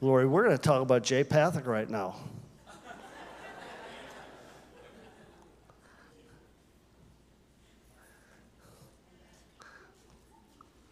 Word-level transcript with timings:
Lori, 0.00 0.26
we're 0.26 0.44
going 0.44 0.56
to 0.56 0.62
talk 0.62 0.80
about 0.80 1.02
Jay 1.02 1.24
Pathak 1.24 1.66
right 1.66 1.90
now. 1.90 2.14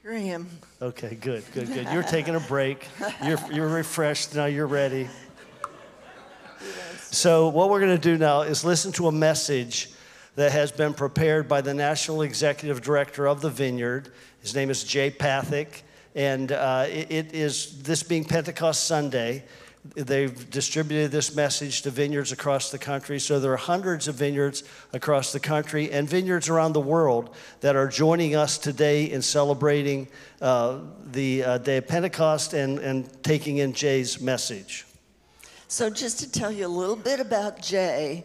Here 0.03 0.13
I 0.13 0.19
am. 0.19 0.49
Okay, 0.83 1.17
good, 1.21 1.45
good, 1.55 1.73
good. 1.73 1.89
You're 1.93 2.03
taking 2.05 2.35
a 2.35 2.41
break. 2.41 2.89
You're, 3.25 3.39
you're 3.53 3.69
refreshed. 3.69 4.35
Now 4.35 4.47
you're 4.47 4.67
ready. 4.67 5.09
So, 7.09 7.49
what 7.49 7.71
we're 7.71 7.81
going 7.81 7.97
to 7.97 8.03
do 8.03 8.19
now 8.19 8.43
is 8.43 8.63
listen 8.63 8.93
to 8.93 9.07
a 9.07 9.13
message 9.13 9.91
that 10.35 10.53
has 10.53 10.71
been 10.71 10.93
prepared 10.93 11.49
by 11.49 11.63
the 11.63 11.73
National 11.73 12.21
Executive 12.21 12.83
Director 12.83 13.27
of 13.27 13.41
the 13.41 13.49
Vineyard. 13.49 14.13
His 14.41 14.55
name 14.55 14.69
is 14.69 14.85
Jay 14.85 15.11
Pathak, 15.11 15.83
and 16.17 16.51
uh, 16.51 16.87
it, 16.89 17.13
it 17.13 17.35
is 17.35 17.83
this 17.83 18.03
being 18.03 18.25
Pentecost 18.25 18.85
Sunday. 18.85 19.45
They've 19.95 20.51
distributed 20.51 21.13
this 21.13 21.37
message 21.37 21.83
to 21.83 21.91
vineyards 21.91 22.33
across 22.33 22.71
the 22.71 22.79
country. 22.79 23.21
So 23.21 23.39
there 23.39 23.53
are 23.53 23.59
hundreds 23.59 24.09
of 24.09 24.17
vineyards 24.17 24.65
across 24.93 25.31
the 25.31 25.39
country 25.39 25.93
and 25.93 26.09
vineyards 26.09 26.49
around 26.49 26.73
the 26.73 26.81
world 26.81 27.37
that 27.61 27.77
are 27.77 27.87
joining 27.87 28.35
us 28.35 28.59
today 28.59 29.05
in 29.05 29.23
celebrating 29.23 30.09
uh, 30.41 30.79
the 31.13 31.45
uh, 31.45 31.59
day 31.59 31.77
of 31.77 31.87
Pentecost 31.87 32.55
and, 32.55 32.79
and 32.79 33.23
taking 33.23 33.59
in 33.59 33.75
Jay's 33.75 34.21
message. 34.21 34.87
So, 35.69 35.91
just 35.91 36.19
to 36.21 36.33
tell 36.33 36.51
you 36.51 36.67
a 36.67 36.69
little 36.69 36.97
bit 36.97 37.21
about 37.21 37.61
Jay, 37.61 38.25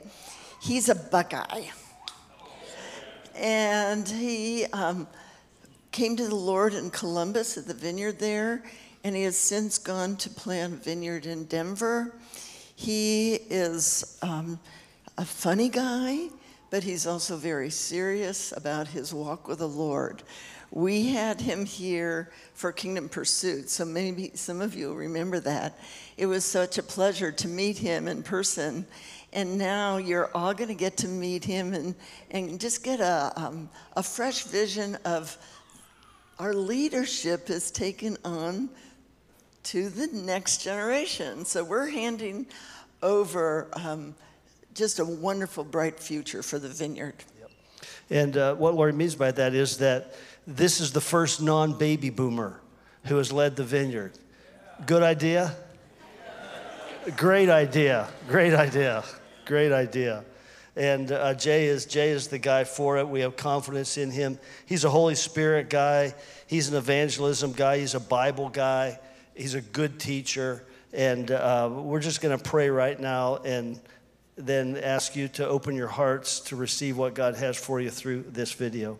he's 0.62 0.90
a 0.90 0.96
Buckeye. 0.96 1.66
And 3.36 4.08
he 4.08 4.66
um, 4.66 5.08
came 5.92 6.16
to 6.16 6.28
the 6.28 6.36
Lord 6.36 6.74
in 6.74 6.90
Columbus 6.90 7.58
at 7.58 7.68
the 7.68 7.74
vineyard 7.74 8.20
there, 8.20 8.64
and 9.04 9.16
he 9.16 9.24
has 9.24 9.38
since 9.38 9.78
gone 9.78 10.16
to 10.18 10.30
plant 10.30 10.74
a 10.74 10.78
vineyard 10.78 11.26
in 11.26 11.46
Denver. 11.46 12.16
He 12.76 13.34
is 13.34 14.18
um, 14.22 14.60
a 15.18 15.26
funny 15.26 15.70
guy, 15.70 16.30
but 16.70 16.84
he's 16.84 17.06
also 17.06 17.36
very 17.36 17.70
serious 17.70 18.54
about 18.56 18.88
his 18.88 19.14
walk 19.14 19.48
with 19.48 19.60
the 19.60 19.68
Lord. 19.68 20.24
We 20.72 21.08
had 21.08 21.42
him 21.42 21.66
here 21.66 22.32
for 22.54 22.72
Kingdom 22.72 23.10
Pursuit, 23.10 23.70
so 23.70 23.84
maybe 23.84 24.32
some 24.36 24.62
of 24.62 24.74
you 24.74 24.94
remember 24.94 25.42
that. 25.42 25.78
It 26.16 26.28
was 26.28 26.46
such 26.46 26.78
a 26.78 26.84
pleasure 26.84 27.32
to 27.34 27.48
meet 27.50 27.78
him 27.78 28.08
in 28.08 28.24
person. 28.24 28.86
And 29.34 29.58
now 29.58 29.98
you're 29.98 30.30
all 30.34 30.54
going 30.54 30.70
to 30.70 30.74
get 30.76 30.96
to 30.98 31.08
meet 31.08 31.44
him 31.44 31.74
and, 31.74 31.96
and 32.32 32.60
just 32.60 32.84
get 32.84 33.02
a, 33.02 33.34
um, 33.36 33.70
a 33.98 34.04
fresh 34.04 34.44
vision 34.44 34.98
of 35.04 35.38
our 36.42 36.56
leadership 36.56 37.52
is 37.52 37.70
taken 37.70 38.18
on 38.26 38.68
to 39.62 39.90
the 39.90 40.08
next 40.08 40.64
generation. 40.64 41.46
So 41.46 41.64
we're 41.64 41.88
handing 41.88 42.48
over 43.04 43.68
um, 43.74 44.16
just 44.74 44.98
a 44.98 45.06
wonderful, 45.06 45.64
bright 45.64 46.00
future 46.00 46.42
for 46.42 46.58
the 46.58 46.68
vineyard. 46.68 47.14
Yep. 47.40 47.52
And 48.10 48.38
uh, 48.38 48.56
what 48.56 48.74
Lori 48.74 48.92
means 48.92 49.14
by 49.14 49.30
that 49.34 49.54
is 49.54 49.78
that 49.78 50.16
this 50.48 50.80
is 50.80 50.92
the 50.92 51.00
first 51.00 51.44
non 51.44 51.78
baby 51.78 52.10
boomer 52.10 52.60
who 53.06 53.18
has 53.18 53.32
led 53.32 53.56
the 53.56 53.64
vineyard. 53.64 54.18
Good 54.88 55.04
idea? 55.04 55.56
Great 57.18 57.50
idea. 57.50 58.08
Great 58.28 58.56
idea. 58.56 59.04
Great 59.46 59.72
idea. 59.72 60.24
And 60.76 61.12
uh, 61.12 61.34
Jay 61.34 61.66
is 61.66 61.86
Jay 61.86 62.12
is 62.12 62.30
the 62.30 62.40
guy 62.40 62.64
for 62.64 62.98
it. 62.98 63.08
We 63.08 63.22
have 63.22 63.36
confidence 63.36 63.98
in 63.98 64.10
him. 64.10 64.40
He's 64.66 64.86
a 64.86 64.90
Holy 64.90 65.16
Spirit 65.16 65.70
guy. 65.70 66.16
He's 66.48 66.70
an 66.70 66.78
evangelism 66.78 67.52
guy. 67.52 67.80
He's 67.80 67.96
a 67.96 68.00
Bible 68.00 68.50
guy. 68.50 69.00
He's 69.36 69.54
a 69.54 69.62
good 69.62 70.00
teacher. 70.00 70.64
And 70.94 71.30
uh, 71.32 71.70
we're 71.72 72.00
just 72.00 72.22
going 72.22 72.38
to 72.38 72.44
pray 72.44 72.70
right 72.70 73.00
now 73.00 73.38
and 73.38 73.80
then 74.36 74.78
ask 74.78 75.16
you 75.16 75.28
to 75.30 75.48
open 75.48 75.76
your 75.76 75.88
hearts 75.88 76.40
to 76.42 76.56
receive 76.56 76.98
what 76.98 77.14
God 77.14 77.36
has 77.36 77.58
for 77.58 77.82
you 77.82 77.90
through 77.90 78.24
this 78.30 78.54
video. 78.54 79.00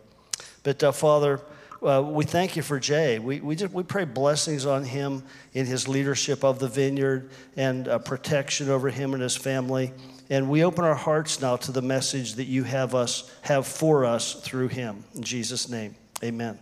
But 0.62 0.82
uh, 0.82 0.92
Father, 0.92 1.40
uh, 1.82 2.02
we 2.02 2.24
thank 2.24 2.54
you 2.54 2.62
for 2.62 2.78
Jay. 2.78 3.18
We, 3.18 3.40
we, 3.40 3.56
just, 3.56 3.72
we 3.72 3.82
pray 3.82 4.04
blessings 4.04 4.66
on 4.66 4.84
him 4.84 5.24
in 5.52 5.66
his 5.66 5.88
leadership 5.88 6.44
of 6.44 6.58
the 6.58 6.68
vineyard 6.68 7.30
and 7.56 7.88
uh, 7.88 7.98
protection 7.98 8.68
over 8.68 8.88
him 8.88 9.14
and 9.14 9.22
his 9.22 9.36
family. 9.36 9.92
And 10.32 10.48
we 10.48 10.64
open 10.64 10.82
our 10.82 10.94
hearts 10.94 11.42
now 11.42 11.56
to 11.56 11.72
the 11.72 11.82
message 11.82 12.36
that 12.36 12.46
you 12.46 12.64
have 12.64 12.94
us 12.94 13.30
have 13.42 13.66
for 13.66 14.06
us 14.06 14.32
through 14.32 14.68
him. 14.68 15.04
In 15.14 15.22
Jesus' 15.22 15.68
name, 15.68 15.94
amen. 16.24 16.58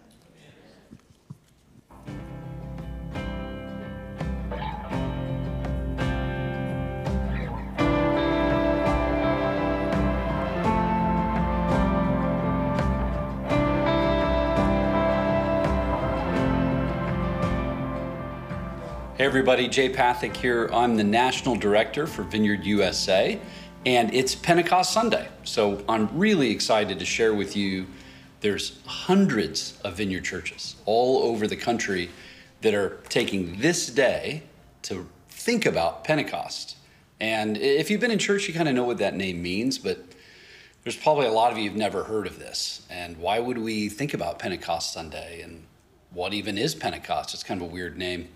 Hey 19.20 19.26
everybody, 19.26 19.68
Jay 19.68 19.92
Pathak 19.92 20.34
here. 20.34 20.70
I'm 20.72 20.96
the 20.96 21.04
National 21.04 21.54
Director 21.54 22.06
for 22.06 22.22
Vineyard 22.22 22.64
USA, 22.64 23.38
and 23.86 24.12
it's 24.12 24.34
Pentecost 24.34 24.92
Sunday. 24.92 25.28
So 25.44 25.82
I'm 25.88 26.08
really 26.16 26.50
excited 26.50 26.98
to 26.98 27.04
share 27.04 27.32
with 27.32 27.56
you 27.56 27.86
there's 28.40 28.78
hundreds 28.86 29.78
of 29.84 29.96
vineyard 29.96 30.24
churches 30.24 30.76
all 30.84 31.22
over 31.22 31.46
the 31.46 31.56
country 31.56 32.10
that 32.62 32.74
are 32.74 33.00
taking 33.08 33.58
this 33.58 33.88
day 33.88 34.42
to 34.82 35.06
think 35.28 35.66
about 35.66 36.04
Pentecost. 36.04 36.76
And 37.20 37.56
if 37.56 37.90
you've 37.90 38.00
been 38.00 38.10
in 38.10 38.18
church, 38.18 38.48
you 38.48 38.54
kind 38.54 38.68
of 38.68 38.74
know 38.74 38.84
what 38.84 38.98
that 38.98 39.14
name 39.14 39.42
means, 39.42 39.78
but 39.78 39.98
there's 40.84 40.96
probably 40.96 41.26
a 41.26 41.32
lot 41.32 41.52
of 41.52 41.58
you 41.58 41.68
who've 41.68 41.78
never 41.78 42.04
heard 42.04 42.26
of 42.26 42.38
this. 42.38 42.86
And 42.90 43.16
why 43.18 43.38
would 43.38 43.58
we 43.58 43.88
think 43.88 44.14
about 44.14 44.38
Pentecost 44.38 44.92
Sunday? 44.92 45.42
And 45.42 45.64
what 46.12 46.32
even 46.32 46.56
is 46.56 46.74
Pentecost? 46.74 47.34
It's 47.34 47.42
kind 47.42 47.60
of 47.60 47.68
a 47.68 47.70
weird 47.70 47.96
name. 47.98 48.28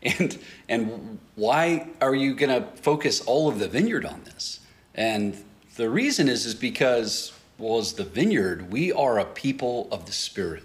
And, 0.02 0.38
and 0.68 1.18
why 1.34 1.88
are 2.00 2.14
you 2.14 2.34
going 2.34 2.62
to 2.62 2.68
focus 2.76 3.20
all 3.20 3.48
of 3.48 3.58
the 3.58 3.68
vineyard 3.68 4.04
on 4.06 4.22
this? 4.24 4.60
And 4.94 5.36
the 5.76 5.90
reason 5.90 6.28
is, 6.28 6.46
is 6.46 6.54
because, 6.54 7.32
well, 7.58 7.78
as 7.78 7.94
the 7.94 8.04
vineyard, 8.04 8.70
we 8.70 8.92
are 8.92 9.18
a 9.18 9.24
people 9.24 9.88
of 9.90 10.06
the 10.06 10.12
Spirit. 10.12 10.62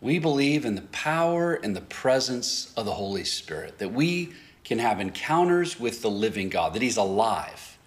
We 0.00 0.18
believe 0.18 0.64
in 0.64 0.76
the 0.76 0.82
power 0.82 1.54
and 1.54 1.74
the 1.74 1.82
presence 1.82 2.72
of 2.76 2.86
the 2.86 2.94
Holy 2.94 3.24
Spirit, 3.24 3.78
that 3.78 3.92
we 3.92 4.32
can 4.64 4.78
have 4.78 5.00
encounters 5.00 5.80
with 5.80 6.02
the 6.02 6.10
living 6.10 6.48
God, 6.48 6.74
that 6.74 6.82
He's 6.82 6.98
alive. 6.98 7.78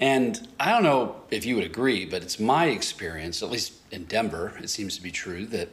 And 0.00 0.48
I 0.58 0.70
don't 0.70 0.82
know 0.82 1.16
if 1.30 1.44
you 1.44 1.54
would 1.54 1.64
agree, 1.64 2.06
but 2.06 2.22
it's 2.22 2.40
my 2.40 2.66
experience, 2.66 3.42
at 3.42 3.50
least 3.50 3.74
in 3.90 4.04
Denver, 4.04 4.52
it 4.60 4.68
seems 4.68 4.96
to 4.96 5.02
be 5.02 5.12
true, 5.12 5.46
that 5.46 5.68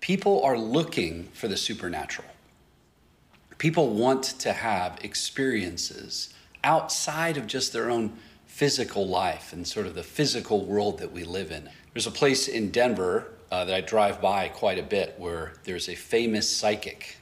people 0.00 0.42
are 0.44 0.56
looking 0.56 1.24
for 1.32 1.48
the 1.48 1.56
supernatural. 1.56 2.28
People 3.58 3.90
want 3.90 4.22
to 4.40 4.52
have 4.52 4.98
experiences 5.02 6.32
outside 6.62 7.36
of 7.36 7.46
just 7.46 7.72
their 7.72 7.90
own 7.90 8.12
physical 8.46 9.06
life 9.06 9.52
and 9.52 9.66
sort 9.66 9.86
of 9.86 9.94
the 9.94 10.02
physical 10.02 10.64
world 10.64 10.98
that 10.98 11.12
we 11.12 11.24
live 11.24 11.50
in. 11.50 11.68
There's 11.92 12.06
a 12.06 12.10
place 12.10 12.48
in 12.48 12.70
Denver 12.70 13.32
uh, 13.50 13.64
that 13.64 13.74
I 13.74 13.80
drive 13.80 14.20
by 14.20 14.48
quite 14.48 14.78
a 14.78 14.82
bit 14.82 15.14
where 15.18 15.54
there's 15.64 15.88
a 15.88 15.94
famous 15.94 16.48
psychic. 16.48 17.18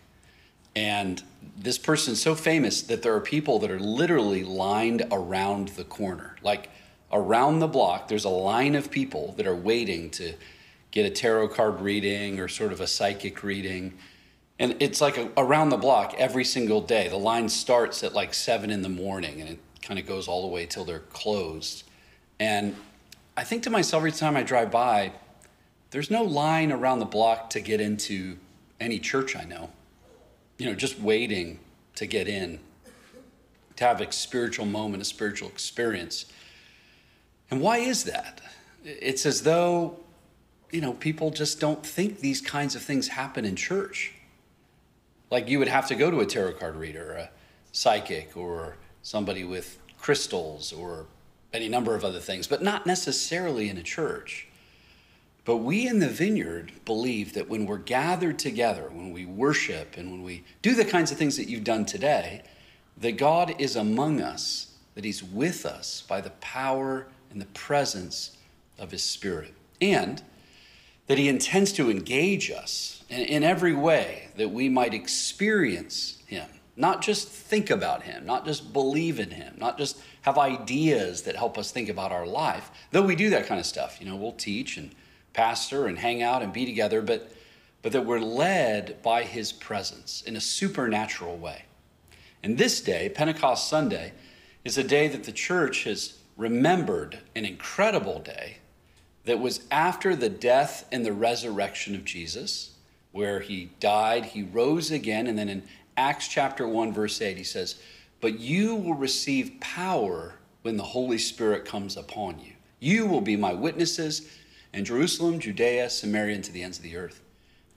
And 0.77 1.23
this 1.57 1.79
person's 1.79 2.21
so 2.21 2.35
famous 2.35 2.83
that 2.83 3.03
there 3.03 3.15
are 3.15 3.21
people 3.21 3.59
that 3.61 3.71
are 3.71 3.79
literally 3.79 4.43
lined 4.43 5.05
around 5.13 5.69
the 5.69 5.85
corner. 5.85 6.37
Like 6.43 6.71
around 7.13 7.61
the 7.61 7.69
block, 7.69 8.09
there's 8.09 8.25
a 8.25 8.31
line 8.31 8.75
of 8.75 8.91
people 8.91 9.35
that 9.37 9.47
are 9.47 9.55
waiting 9.55 10.11
to 10.11 10.35
get 10.91 11.07
a 11.07 11.11
tarot 11.11 11.49
card 11.49 11.81
reading 11.81 12.41
or 12.41 12.49
sort 12.49 12.73
of 12.73 12.81
a 12.81 12.87
psychic 12.87 13.43
reading. 13.43 13.95
And 14.59 14.77
it's 14.81 15.01
like 15.01 15.17
a, 15.17 15.31
around 15.37 15.71
the 15.71 15.77
block 15.77 16.15
every 16.17 16.45
single 16.45 16.81
day. 16.81 17.09
The 17.09 17.17
line 17.17 17.49
starts 17.49 18.05
at 18.05 18.15
like 18.15 18.35
seven 18.35 18.71
in 18.71 18.83
the 18.83 18.89
morning 18.89 19.41
and 19.41 19.51
it 19.51 19.59
kind 19.83 19.99
of 19.99 20.07
goes 20.07 20.29
all 20.29 20.43
the 20.43 20.49
way 20.49 20.67
till 20.67 20.85
they're 20.85 21.01
closed. 21.01 21.85
And 22.39 22.77
I 23.37 23.45
think 23.45 23.63
to 23.65 23.71
myself 23.71 24.01
every 24.01 24.13
time 24.13 24.37
I 24.37 24.43
drive 24.43 24.71
by, 24.71 25.13
there's 25.91 26.11
no 26.11 26.23
line 26.23 26.73
around 26.73 27.01
the 27.01 27.05
block 27.05 27.51
to 27.51 27.61
get 27.61 27.81
into 27.81 28.37
any 28.81 28.99
church 28.99 29.37
I 29.37 29.45
know. 29.45 29.71
You 30.59 30.67
know, 30.67 30.75
just 30.75 31.01
waiting 31.01 31.59
to 31.97 32.07
get 32.07 32.29
in, 32.29 32.61
to 33.77 33.85
have 33.85 34.01
a 34.01 34.11
spiritual 34.13 34.67
moment, 34.67 35.03
a 35.03 35.05
spiritual 35.05 35.49
experience. 35.49 36.27
And 37.51 37.61
why 37.61 37.79
is 37.79 38.05
that? 38.05 38.41
It's 38.85 39.27
as 39.27 39.43
though, 39.43 39.99
you 40.71 40.81
know, 40.81 40.93
people 40.93 41.31
just 41.31 41.61
don't 41.61 41.85
think 41.85 42.21
these 42.21 42.41
kinds 42.41 42.75
of 42.75 42.83
things 42.83 43.09
happen 43.09 43.45
in 43.45 43.57
church. 43.57 44.15
Like 45.31 45.49
you 45.49 45.59
would 45.59 45.69
have 45.69 45.89
to 45.89 45.95
go 45.95 46.11
to 46.11 46.21
a 46.21 46.27
tarot 46.27 46.55
card 46.55 46.77
reader, 46.77 47.13
a 47.13 47.31
psychic, 47.73 48.37
or 48.37 48.77
somebody 49.03 49.45
with 49.45 49.79
crystals, 49.99 50.73
or 50.73 51.07
any 51.53 51.69
number 51.69 51.95
of 51.95 52.05
other 52.05 52.21
things, 52.21 52.47
but 52.47 52.63
not 52.63 52.87
necessarily 52.87 53.69
in 53.69 53.79
a 53.79 53.83
church. 53.83 54.49
But 55.45 55.59
we 55.59 55.87
in 55.87 55.99
the 55.99 56.09
vineyard 56.09 56.73
believe 56.85 57.35
that 57.35 57.49
when 57.49 57.67
we're 57.67 57.79
gathered 57.79 58.39
together, 58.39 58.89
when 58.91 59.13
we 59.13 59.27
worship 59.27 59.97
and 59.97 60.11
when 60.11 60.23
we 60.23 60.43
do 60.63 60.75
the 60.75 60.85
kinds 60.85 61.13
of 61.13 61.19
things 61.19 61.37
that 61.37 61.49
you've 61.49 61.65
done 61.65 61.85
today, 61.85 62.43
that 62.97 63.19
God 63.19 63.55
is 63.61 63.77
among 63.77 64.21
us, 64.21 64.75
that 64.95 65.05
He's 65.05 65.23
with 65.23 65.67
us 65.67 66.03
by 66.09 66.21
the 66.21 66.31
power 66.31 67.07
and 67.31 67.41
the 67.41 67.47
presence 67.47 68.37
of 68.79 68.91
His 68.91 69.03
Spirit. 69.03 69.55
And 69.81 70.23
that 71.07 71.19
He 71.19 71.29
intends 71.29 71.73
to 71.75 71.91
engage 71.91 72.51
us 72.51 73.05
in, 73.09 73.43
every 73.43 73.75
way 73.75 74.29
that 74.37 74.51
we 74.51 74.69
might 74.69 74.95
experience 74.95 76.23
Him, 76.27 76.49
not 76.77 77.03
just 77.03 77.29
think 77.29 77.71
about 77.71 78.03
Him, 78.03 78.25
not 78.25 78.45
just 78.45 78.73
believe 78.73 79.21
in 79.21 79.31
Him, 79.31 79.55
not 79.59 79.79
just 79.79 80.01
have 80.23 80.39
ideas 80.39 81.23
that 81.23 81.37
help 81.37 81.59
us 81.59 81.71
think 81.71 81.89
about 81.89 82.13
our 82.13 82.27
life, 82.27 82.71
though 82.91 83.03
we 83.03 83.15
do 83.15 83.31
that 83.31 83.47
kind 83.47 83.61
of 83.61 83.67
stuff. 83.67 83.99
You 84.01 84.07
know, 84.09 84.17
we'll 84.17 84.33
teach 84.33 84.77
and 84.77 84.91
pastor 85.35 85.87
and 85.87 85.99
hang 85.99 86.23
out 86.23 86.43
and 86.43 86.53
be 86.53 86.65
together, 86.65 87.03
but, 87.03 87.31
but 87.83 87.93
that 87.93 88.07
we're 88.07 88.21
led 88.21 89.03
by 89.03 89.25
His 89.25 89.53
presence 89.53 90.23
in 90.23 90.37
a 90.37 90.41
supernatural 90.41 91.37
way. 91.37 91.65
And 92.43 92.57
this 92.57 92.81
day, 92.81 93.09
Pentecost 93.09 93.69
Sunday, 93.69 94.13
is 94.65 94.79
a 94.79 94.85
day 94.85 95.09
that 95.09 95.25
the 95.25 95.33
church 95.33 95.85
has 95.85 96.19
remembered 96.37 97.19
an 97.35 97.45
incredible 97.45 98.19
day 98.19 98.59
that 99.25 99.41
was 99.41 99.67
after 99.71 100.15
the 100.15 100.29
death 100.29 100.87
and 100.93 101.05
the 101.05 101.13
resurrection 101.13 101.95
of 101.95 102.05
Jesus, 102.05 102.73
where 103.13 103.41
he 103.41 103.71
died, 103.81 104.27
he 104.27 104.43
rose 104.43 104.91
again, 104.91 105.27
and 105.27 105.39
then 105.39 105.49
in 105.49 105.63
Acts 105.97 106.29
chapter 106.29 106.67
1, 106.67 106.93
verse 106.93 107.21
8, 107.21 107.37
he 107.37 107.45
says, 107.45 107.77
But 108.21 108.39
you 108.39 108.75
will 108.75 108.95
receive 108.95 109.61
power 109.61 110.35
when 110.63 110.77
the 110.77 110.83
Holy 110.83 111.19
Spirit 111.19 111.65
comes 111.65 111.97
upon 111.97 112.41
you. 112.41 112.53
You 112.81 113.07
will 113.07 113.21
be 113.21 113.37
my 113.37 113.55
witnesses 113.55 114.29
in 114.73 114.85
Jerusalem, 114.85 115.39
Judea, 115.39 115.89
Samaria, 115.89 116.35
and 116.35 116.45
to 116.45 116.53
the 116.53 116.63
ends 116.63 116.79
of 116.79 116.85
the 116.85 116.97
earth. 116.97 117.21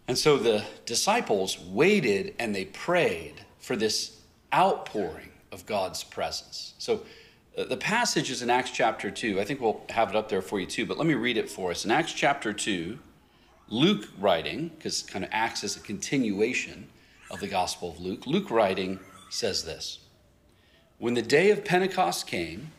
And 0.08 0.18
so 0.18 0.38
the 0.38 0.64
disciples 0.86 1.60
waited 1.60 2.34
and 2.40 2.56
they 2.56 2.66
prayed 2.66 3.36
for 3.60 3.76
this 3.76 4.20
outpouring 4.54 5.32
of 5.52 5.66
God's 5.66 6.04
presence. 6.04 6.74
So 6.78 7.02
the 7.66 7.78
passage 7.78 8.30
is 8.30 8.44
in 8.44 8.52
Acts 8.52 8.70
chapter 8.70 9.10
2. 9.10 9.40
I 9.42 9.44
think 9.44 9.60
we'll 9.60 9.82
have 9.90 10.10
it 10.10 10.16
up 10.16 10.30
there 10.30 10.44
for 10.44 10.60
you 10.60 10.68
too, 10.68 10.86
but 10.86 10.98
let 10.98 11.08
me 11.08 11.16
read 11.16 11.38
it 11.38 11.50
for 11.50 11.72
us. 11.72 11.86
In 11.86 11.92
Acts 11.92 12.14
chapter 12.14 12.54
2, 12.54 13.00
Luke 13.70 14.08
writing, 14.20 14.70
because 14.78 15.02
kind 15.02 15.26
of 15.26 15.32
acts 15.34 15.64
is 15.64 15.76
a 15.76 15.80
continuation 15.80 16.88
of 17.32 17.40
the 17.40 17.48
Gospel 17.48 17.90
of 17.90 18.00
Luke, 18.00 18.28
Luke 18.28 18.52
writing 18.52 19.00
says 19.30 19.64
this 19.64 20.00
When 21.00 21.16
the 21.16 21.24
day 21.24 21.50
of 21.50 21.66
Pentecost 21.66 22.28
came, 22.28 22.72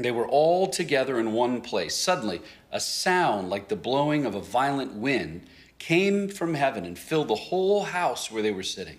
they 0.00 0.10
were 0.10 0.26
all 0.26 0.66
together 0.66 1.18
in 1.20 1.32
one 1.32 1.60
place. 1.60 1.96
Suddenly, 1.96 2.42
a 2.72 2.80
sound 2.80 3.48
like 3.48 3.68
the 3.68 3.76
blowing 3.76 4.26
of 4.26 4.34
a 4.34 4.40
violent 4.40 4.94
wind 4.94 5.46
came 5.78 6.28
from 6.28 6.54
heaven 6.54 6.84
and 6.84 6.98
filled 6.98 7.28
the 7.28 7.36
whole 7.36 7.84
house 7.84 8.30
where 8.30 8.42
they 8.42 8.50
were 8.50 8.64
sitting. 8.64 8.98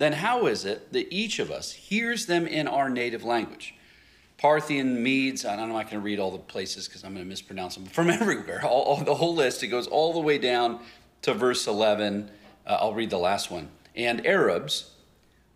Then 0.00 0.14
how 0.14 0.46
is 0.46 0.64
it 0.64 0.94
that 0.94 1.12
each 1.12 1.38
of 1.38 1.50
us 1.50 1.72
hears 1.72 2.24
them 2.24 2.46
in 2.46 2.66
our 2.66 2.88
native 2.88 3.22
language? 3.22 3.74
Parthian, 4.38 5.02
Medes, 5.02 5.44
I'm 5.44 5.58
not 5.58 5.90
going 5.90 5.90
to 5.90 6.00
read 6.00 6.18
all 6.18 6.30
the 6.30 6.38
places 6.38 6.88
because 6.88 7.04
I'm 7.04 7.12
going 7.12 7.22
to 7.22 7.28
mispronounce 7.28 7.74
them, 7.74 7.84
from 7.84 8.08
everywhere, 8.10 8.64
all, 8.64 8.80
all, 8.80 9.04
the 9.04 9.14
whole 9.14 9.34
list. 9.34 9.62
It 9.62 9.66
goes 9.66 9.86
all 9.86 10.14
the 10.14 10.20
way 10.20 10.38
down 10.38 10.80
to 11.20 11.34
verse 11.34 11.66
11. 11.66 12.30
Uh, 12.66 12.78
I'll 12.80 12.94
read 12.94 13.10
the 13.10 13.18
last 13.18 13.50
one. 13.50 13.68
And 13.94 14.26
Arabs, 14.26 14.92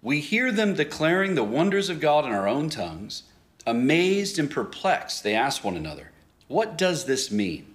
we 0.02 0.20
hear 0.20 0.52
them 0.52 0.74
declaring 0.74 1.36
the 1.36 1.42
wonders 1.42 1.88
of 1.88 1.98
God 1.98 2.26
in 2.26 2.32
our 2.32 2.46
own 2.46 2.68
tongues. 2.68 3.22
Amazed 3.66 4.38
and 4.38 4.50
perplexed, 4.50 5.22
they 5.22 5.34
ask 5.34 5.64
one 5.64 5.74
another, 5.74 6.10
What 6.48 6.76
does 6.76 7.06
this 7.06 7.30
mean? 7.30 7.74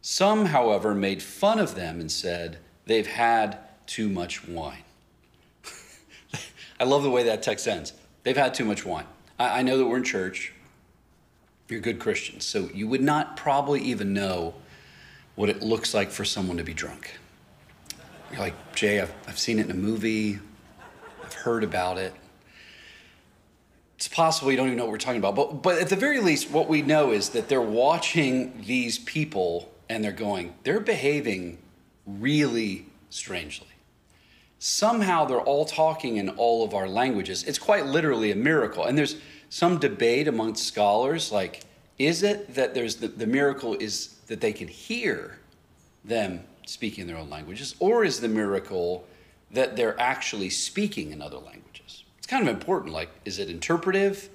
Some, 0.00 0.46
however, 0.46 0.96
made 0.96 1.22
fun 1.22 1.60
of 1.60 1.76
them 1.76 2.00
and 2.00 2.10
said, 2.10 2.58
They've 2.86 3.06
had 3.06 3.58
too 3.86 4.08
much 4.08 4.48
wine. 4.48 4.81
I 6.82 6.84
love 6.84 7.04
the 7.04 7.10
way 7.10 7.22
that 7.22 7.44
text 7.44 7.68
ends. 7.68 7.92
They've 8.24 8.36
had 8.36 8.54
too 8.54 8.64
much 8.64 8.84
wine. 8.84 9.06
I, 9.38 9.60
I 9.60 9.62
know 9.62 9.78
that 9.78 9.86
we're 9.86 9.98
in 9.98 10.02
church. 10.02 10.52
You're 11.68 11.78
good 11.78 12.00
Christians. 12.00 12.44
So 12.44 12.70
you 12.74 12.88
would 12.88 13.00
not 13.00 13.36
probably 13.36 13.80
even 13.82 14.12
know 14.12 14.54
what 15.36 15.48
it 15.48 15.62
looks 15.62 15.94
like 15.94 16.10
for 16.10 16.24
someone 16.24 16.56
to 16.56 16.64
be 16.64 16.74
drunk. 16.74 17.20
You're 18.32 18.40
like, 18.40 18.74
Jay, 18.74 19.00
I've, 19.00 19.14
I've 19.28 19.38
seen 19.38 19.60
it 19.60 19.66
in 19.66 19.70
a 19.70 19.74
movie, 19.74 20.40
I've 21.22 21.32
heard 21.34 21.62
about 21.62 21.98
it. 21.98 22.14
It's 23.94 24.08
possible 24.08 24.50
you 24.50 24.56
don't 24.56 24.66
even 24.66 24.76
know 24.76 24.86
what 24.86 24.90
we're 24.90 24.98
talking 24.98 25.20
about. 25.20 25.36
But, 25.36 25.62
but 25.62 25.78
at 25.78 25.88
the 25.88 25.94
very 25.94 26.18
least, 26.18 26.50
what 26.50 26.68
we 26.68 26.82
know 26.82 27.12
is 27.12 27.28
that 27.28 27.48
they're 27.48 27.60
watching 27.60 28.60
these 28.66 28.98
people 28.98 29.72
and 29.88 30.02
they're 30.02 30.10
going, 30.10 30.54
they're 30.64 30.80
behaving 30.80 31.58
really 32.04 32.86
strangely 33.08 33.68
somehow 34.62 35.24
they're 35.24 35.40
all 35.40 35.64
talking 35.64 36.18
in 36.18 36.28
all 36.28 36.64
of 36.64 36.72
our 36.72 36.86
languages. 36.86 37.42
It's 37.42 37.58
quite 37.58 37.84
literally 37.84 38.30
a 38.30 38.36
miracle. 38.36 38.84
And 38.84 38.96
there's 38.96 39.16
some 39.48 39.78
debate 39.78 40.28
amongst 40.28 40.64
scholars 40.64 41.32
like, 41.32 41.62
is 41.98 42.22
it 42.22 42.54
that 42.54 42.72
there's 42.72 42.94
the, 42.96 43.08
the 43.08 43.26
miracle 43.26 43.74
is 43.74 44.20
that 44.28 44.40
they 44.40 44.52
can 44.52 44.68
hear 44.68 45.40
them 46.04 46.44
speaking 46.64 47.08
their 47.08 47.16
own 47.16 47.28
languages, 47.28 47.74
or 47.80 48.04
is 48.04 48.20
the 48.20 48.28
miracle 48.28 49.04
that 49.50 49.74
they're 49.74 49.98
actually 50.00 50.48
speaking 50.48 51.10
in 51.10 51.20
other 51.20 51.38
languages? 51.38 52.04
It's 52.18 52.28
kind 52.28 52.48
of 52.48 52.54
important. 52.54 52.92
Like, 52.92 53.10
is 53.24 53.40
it 53.40 53.50
interpretive, 53.50 54.28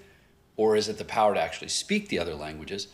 or 0.57 0.75
is 0.75 0.89
it 0.89 0.97
the 0.97 1.05
power 1.05 1.35
to 1.35 1.39
actually 1.39 1.69
speak 1.69 2.09
the 2.09 2.19
other 2.19 2.35
languages? 2.35 2.89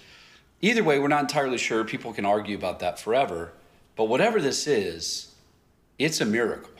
Either 0.61 0.83
way, 0.83 0.99
we're 0.99 1.07
not 1.07 1.21
entirely 1.21 1.57
sure. 1.57 1.83
People 1.83 2.13
can 2.13 2.25
argue 2.25 2.55
about 2.55 2.79
that 2.79 2.99
forever. 2.99 3.53
But 3.95 4.03
whatever 4.03 4.39
this 4.39 4.67
is, 4.67 5.33
it's 5.97 6.21
a 6.21 6.25
miracle. 6.25 6.72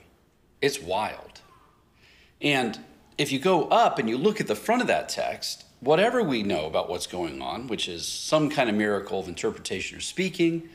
It's 0.64 0.82
wild. 0.82 1.42
And 2.42 2.80
if 3.18 3.34
you 3.34 3.38
go 3.38 3.66
up 3.66 4.00
and 4.00 4.08
you 4.08 4.18
look 4.18 4.40
at 4.40 4.48
the 4.48 4.56
front 4.56 4.82
of 4.82 4.88
that 4.88 5.10
text, 5.10 5.66
whatever 5.82 6.24
we 6.24 6.42
know 6.42 6.68
about 6.68 6.88
what's 6.88 7.06
going 7.06 7.42
on, 7.42 7.68
which 7.68 7.90
is 7.90 8.08
some 8.08 8.50
kind 8.50 8.70
of 8.70 8.76
miracle 8.76 9.20
of 9.20 9.28
interpretation 9.28 9.98
or 9.98 10.00
speaking, 10.00 10.70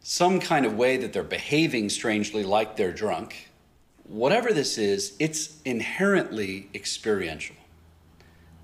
some 0.00 0.38
kind 0.38 0.66
of 0.66 0.76
way 0.76 0.98
that 0.98 1.14
they're 1.14 1.22
behaving 1.22 1.88
strangely 1.88 2.44
like 2.44 2.76
they're 2.76 2.92
drunk, 2.92 3.48
whatever 4.04 4.52
this 4.52 4.76
is, 4.76 5.16
it's 5.18 5.58
inherently 5.64 6.68
experiential. 6.74 7.56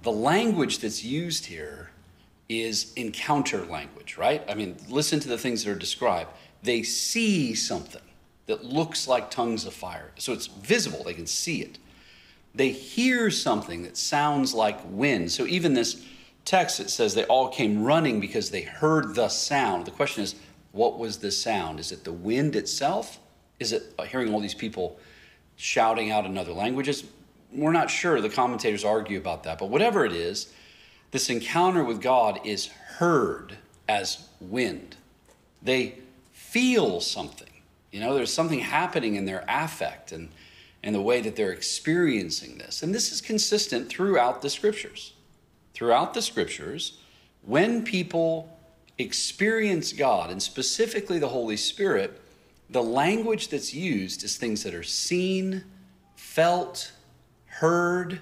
The 0.02 0.12
language 0.12 0.80
that's 0.80 1.02
used 1.02 1.46
here 1.46 1.88
is 2.50 2.92
encounter 2.96 3.64
language, 3.64 4.18
right? 4.18 4.44
I 4.46 4.52
mean, 4.52 4.76
listen 4.90 5.20
to 5.20 5.28
the 5.28 5.38
things 5.38 5.64
that 5.64 5.70
are 5.70 5.74
described. 5.74 6.28
They 6.62 6.82
see 6.82 7.54
something 7.54 8.02
that 8.46 8.64
looks 8.64 9.08
like 9.08 9.30
tongues 9.30 9.64
of 9.64 9.72
fire. 9.72 10.10
So 10.18 10.32
it's 10.32 10.46
visible, 10.46 11.04
they 11.04 11.14
can 11.14 11.26
see 11.26 11.62
it. 11.62 11.78
They 12.54 12.70
hear 12.70 13.30
something 13.30 13.82
that 13.82 13.96
sounds 13.96 14.54
like 14.54 14.78
wind. 14.84 15.32
So 15.32 15.46
even 15.46 15.74
this 15.74 16.04
text, 16.44 16.78
it 16.78 16.90
says 16.90 17.14
they 17.14 17.24
all 17.24 17.48
came 17.48 17.82
running 17.82 18.20
because 18.20 18.50
they 18.50 18.62
heard 18.62 19.14
the 19.14 19.28
sound. 19.28 19.86
The 19.86 19.90
question 19.90 20.22
is, 20.22 20.36
what 20.72 20.98
was 20.98 21.18
the 21.18 21.30
sound? 21.30 21.80
Is 21.80 21.90
it 21.90 22.04
the 22.04 22.12
wind 22.12 22.54
itself? 22.54 23.18
Is 23.60 23.72
it 23.72 23.94
uh, 23.98 24.04
hearing 24.04 24.32
all 24.32 24.40
these 24.40 24.54
people 24.54 24.98
shouting 25.56 26.10
out 26.10 26.26
in 26.26 26.36
other 26.36 26.52
languages? 26.52 27.04
We're 27.52 27.72
not 27.72 27.90
sure. 27.90 28.20
The 28.20 28.28
commentators 28.28 28.84
argue 28.84 29.18
about 29.18 29.44
that. 29.44 29.58
But 29.58 29.70
whatever 29.70 30.04
it 30.04 30.12
is, 30.12 30.52
this 31.12 31.30
encounter 31.30 31.84
with 31.84 32.00
God 32.00 32.40
is 32.44 32.66
heard 32.66 33.56
as 33.88 34.28
wind. 34.40 34.96
They 35.62 35.98
feel 36.32 37.00
something. 37.00 37.48
You 37.94 38.00
know, 38.00 38.12
there's 38.12 38.32
something 38.32 38.58
happening 38.58 39.14
in 39.14 39.24
their 39.24 39.44
affect 39.46 40.10
and, 40.10 40.30
and 40.82 40.92
the 40.92 41.00
way 41.00 41.20
that 41.20 41.36
they're 41.36 41.52
experiencing 41.52 42.58
this. 42.58 42.82
And 42.82 42.92
this 42.92 43.12
is 43.12 43.20
consistent 43.20 43.88
throughout 43.88 44.42
the 44.42 44.50
scriptures. 44.50 45.12
Throughout 45.74 46.12
the 46.12 46.20
scriptures, 46.20 46.98
when 47.42 47.84
people 47.84 48.58
experience 48.98 49.92
God, 49.92 50.32
and 50.32 50.42
specifically 50.42 51.20
the 51.20 51.28
Holy 51.28 51.56
Spirit, 51.56 52.20
the 52.68 52.82
language 52.82 53.46
that's 53.46 53.72
used 53.72 54.24
is 54.24 54.36
things 54.36 54.64
that 54.64 54.74
are 54.74 54.82
seen, 54.82 55.62
felt, 56.16 56.90
heard. 57.46 58.18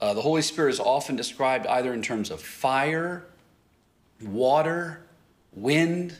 Uh, 0.00 0.14
the 0.14 0.22
Holy 0.22 0.40
Spirit 0.40 0.70
is 0.70 0.80
often 0.80 1.14
described 1.14 1.66
either 1.66 1.92
in 1.92 2.00
terms 2.00 2.30
of 2.30 2.40
fire, 2.40 3.26
water, 4.22 5.02
wind, 5.52 6.16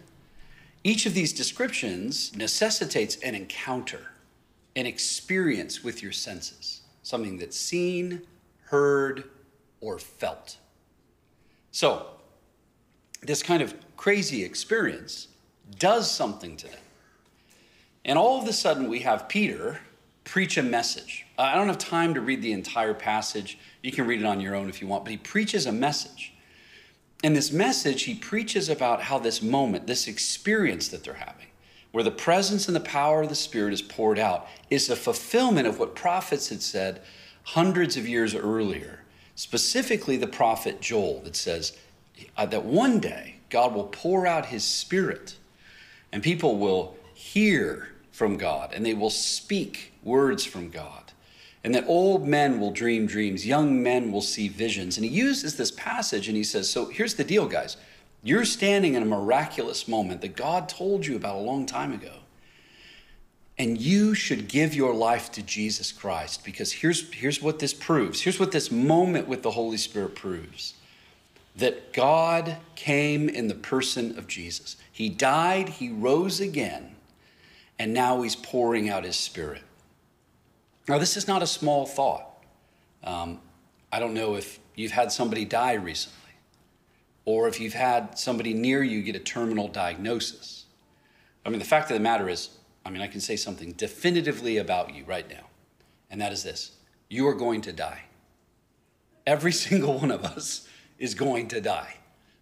Each 0.86 1.06
of 1.06 1.14
these 1.14 1.32
descriptions 1.32 2.36
necessitates 2.36 3.16
an 3.16 3.34
encounter, 3.34 4.10
an 4.76 4.84
experience 4.84 5.82
with 5.82 6.02
your 6.02 6.12
senses, 6.12 6.82
something 7.02 7.38
that's 7.38 7.56
seen, 7.56 8.20
heard, 8.66 9.24
or 9.80 9.98
felt. 9.98 10.58
So, 11.70 12.08
this 13.22 13.42
kind 13.42 13.62
of 13.62 13.74
crazy 13.96 14.44
experience 14.44 15.28
does 15.78 16.10
something 16.10 16.58
to 16.58 16.68
them. 16.68 16.80
And 18.04 18.18
all 18.18 18.42
of 18.42 18.46
a 18.46 18.52
sudden, 18.52 18.90
we 18.90 19.00
have 19.00 19.26
Peter 19.26 19.80
preach 20.24 20.58
a 20.58 20.62
message. 20.62 21.26
I 21.38 21.54
don't 21.54 21.68
have 21.68 21.78
time 21.78 22.12
to 22.12 22.20
read 22.20 22.42
the 22.42 22.52
entire 22.52 22.92
passage. 22.92 23.58
You 23.82 23.90
can 23.90 24.06
read 24.06 24.20
it 24.20 24.26
on 24.26 24.40
your 24.40 24.54
own 24.54 24.68
if 24.68 24.82
you 24.82 24.86
want, 24.86 25.04
but 25.04 25.12
he 25.12 25.16
preaches 25.16 25.64
a 25.64 25.72
message. 25.72 26.33
In 27.24 27.32
this 27.32 27.50
message, 27.50 28.02
he 28.02 28.14
preaches 28.14 28.68
about 28.68 29.00
how 29.00 29.18
this 29.18 29.40
moment, 29.40 29.86
this 29.86 30.06
experience 30.06 30.88
that 30.88 31.04
they're 31.04 31.14
having, 31.14 31.46
where 31.90 32.04
the 32.04 32.10
presence 32.10 32.66
and 32.66 32.76
the 32.76 32.80
power 32.80 33.22
of 33.22 33.30
the 33.30 33.34
Spirit 33.34 33.72
is 33.72 33.80
poured 33.80 34.18
out, 34.18 34.46
is 34.68 34.90
a 34.90 34.94
fulfillment 34.94 35.66
of 35.66 35.78
what 35.78 35.94
prophets 35.94 36.50
had 36.50 36.60
said 36.60 37.00
hundreds 37.44 37.96
of 37.96 38.06
years 38.06 38.34
earlier. 38.34 39.00
Specifically, 39.36 40.18
the 40.18 40.26
prophet 40.26 40.82
Joel 40.82 41.20
that 41.20 41.34
says 41.34 41.78
uh, 42.36 42.44
that 42.44 42.66
one 42.66 43.00
day 43.00 43.36
God 43.48 43.74
will 43.74 43.84
pour 43.84 44.26
out 44.26 44.44
his 44.44 44.62
Spirit 44.62 45.36
and 46.12 46.22
people 46.22 46.58
will 46.58 46.94
hear 47.14 47.88
from 48.12 48.36
God 48.36 48.74
and 48.74 48.84
they 48.84 48.92
will 48.92 49.08
speak 49.08 49.94
words 50.02 50.44
from 50.44 50.68
God 50.68 51.03
and 51.64 51.74
that 51.74 51.86
old 51.88 52.28
men 52.28 52.60
will 52.60 52.70
dream 52.70 53.06
dreams, 53.06 53.46
young 53.46 53.82
men 53.82 54.12
will 54.12 54.20
see 54.20 54.48
visions. 54.48 54.98
And 54.98 55.04
he 55.04 55.10
uses 55.10 55.56
this 55.56 55.70
passage 55.70 56.28
and 56.28 56.36
he 56.36 56.44
says, 56.44 56.68
So 56.68 56.86
here's 56.86 57.14
the 57.14 57.24
deal, 57.24 57.46
guys. 57.46 57.78
You're 58.22 58.44
standing 58.44 58.94
in 58.94 59.02
a 59.02 59.06
miraculous 59.06 59.88
moment 59.88 60.20
that 60.20 60.36
God 60.36 60.68
told 60.68 61.06
you 61.06 61.16
about 61.16 61.36
a 61.36 61.40
long 61.40 61.66
time 61.66 61.92
ago. 61.92 62.12
And 63.56 63.78
you 63.78 64.14
should 64.14 64.48
give 64.48 64.74
your 64.74 64.94
life 64.94 65.30
to 65.32 65.42
Jesus 65.42 65.92
Christ 65.92 66.44
because 66.44 66.72
here's, 66.72 67.12
here's 67.12 67.40
what 67.40 67.60
this 67.60 67.72
proves. 67.72 68.20
Here's 68.20 68.40
what 68.40 68.52
this 68.52 68.70
moment 68.70 69.28
with 69.28 69.42
the 69.42 69.50
Holy 69.52 69.76
Spirit 69.76 70.14
proves 70.14 70.74
that 71.56 71.92
God 71.92 72.56
came 72.74 73.28
in 73.28 73.46
the 73.46 73.54
person 73.54 74.18
of 74.18 74.26
Jesus. 74.26 74.76
He 74.90 75.08
died, 75.08 75.68
he 75.68 75.88
rose 75.88 76.40
again, 76.40 76.96
and 77.78 77.94
now 77.94 78.22
he's 78.22 78.34
pouring 78.34 78.88
out 78.88 79.04
his 79.04 79.14
spirit. 79.14 79.62
Now, 80.88 80.98
this 80.98 81.16
is 81.16 81.26
not 81.26 81.42
a 81.42 81.46
small 81.46 81.86
thought. 81.86 82.44
Um, 83.02 83.40
I 83.90 83.98
don't 83.98 84.14
know 84.14 84.34
if 84.34 84.58
you've 84.74 84.92
had 84.92 85.10
somebody 85.12 85.44
die 85.44 85.74
recently, 85.74 86.18
or 87.24 87.48
if 87.48 87.60
you've 87.60 87.74
had 87.74 88.18
somebody 88.18 88.52
near 88.52 88.82
you 88.82 89.02
get 89.02 89.16
a 89.16 89.20
terminal 89.20 89.68
diagnosis. 89.68 90.66
I 91.46 91.50
mean, 91.50 91.58
the 91.58 91.64
fact 91.64 91.90
of 91.90 91.94
the 91.94 92.02
matter 92.02 92.28
is, 92.28 92.50
I 92.84 92.90
mean, 92.90 93.00
I 93.00 93.06
can 93.06 93.20
say 93.20 93.36
something 93.36 93.72
definitively 93.72 94.58
about 94.58 94.94
you 94.94 95.04
right 95.04 95.28
now, 95.28 95.46
and 96.10 96.20
that 96.20 96.32
is 96.32 96.42
this 96.42 96.72
you 97.08 97.26
are 97.28 97.34
going 97.34 97.60
to 97.62 97.72
die. 97.72 98.02
Every 99.26 99.52
single 99.64 99.98
one 99.98 100.10
of 100.10 100.24
us 100.24 100.68
is 100.98 101.14
going 101.14 101.48
to 101.48 101.60
die. 101.60 101.96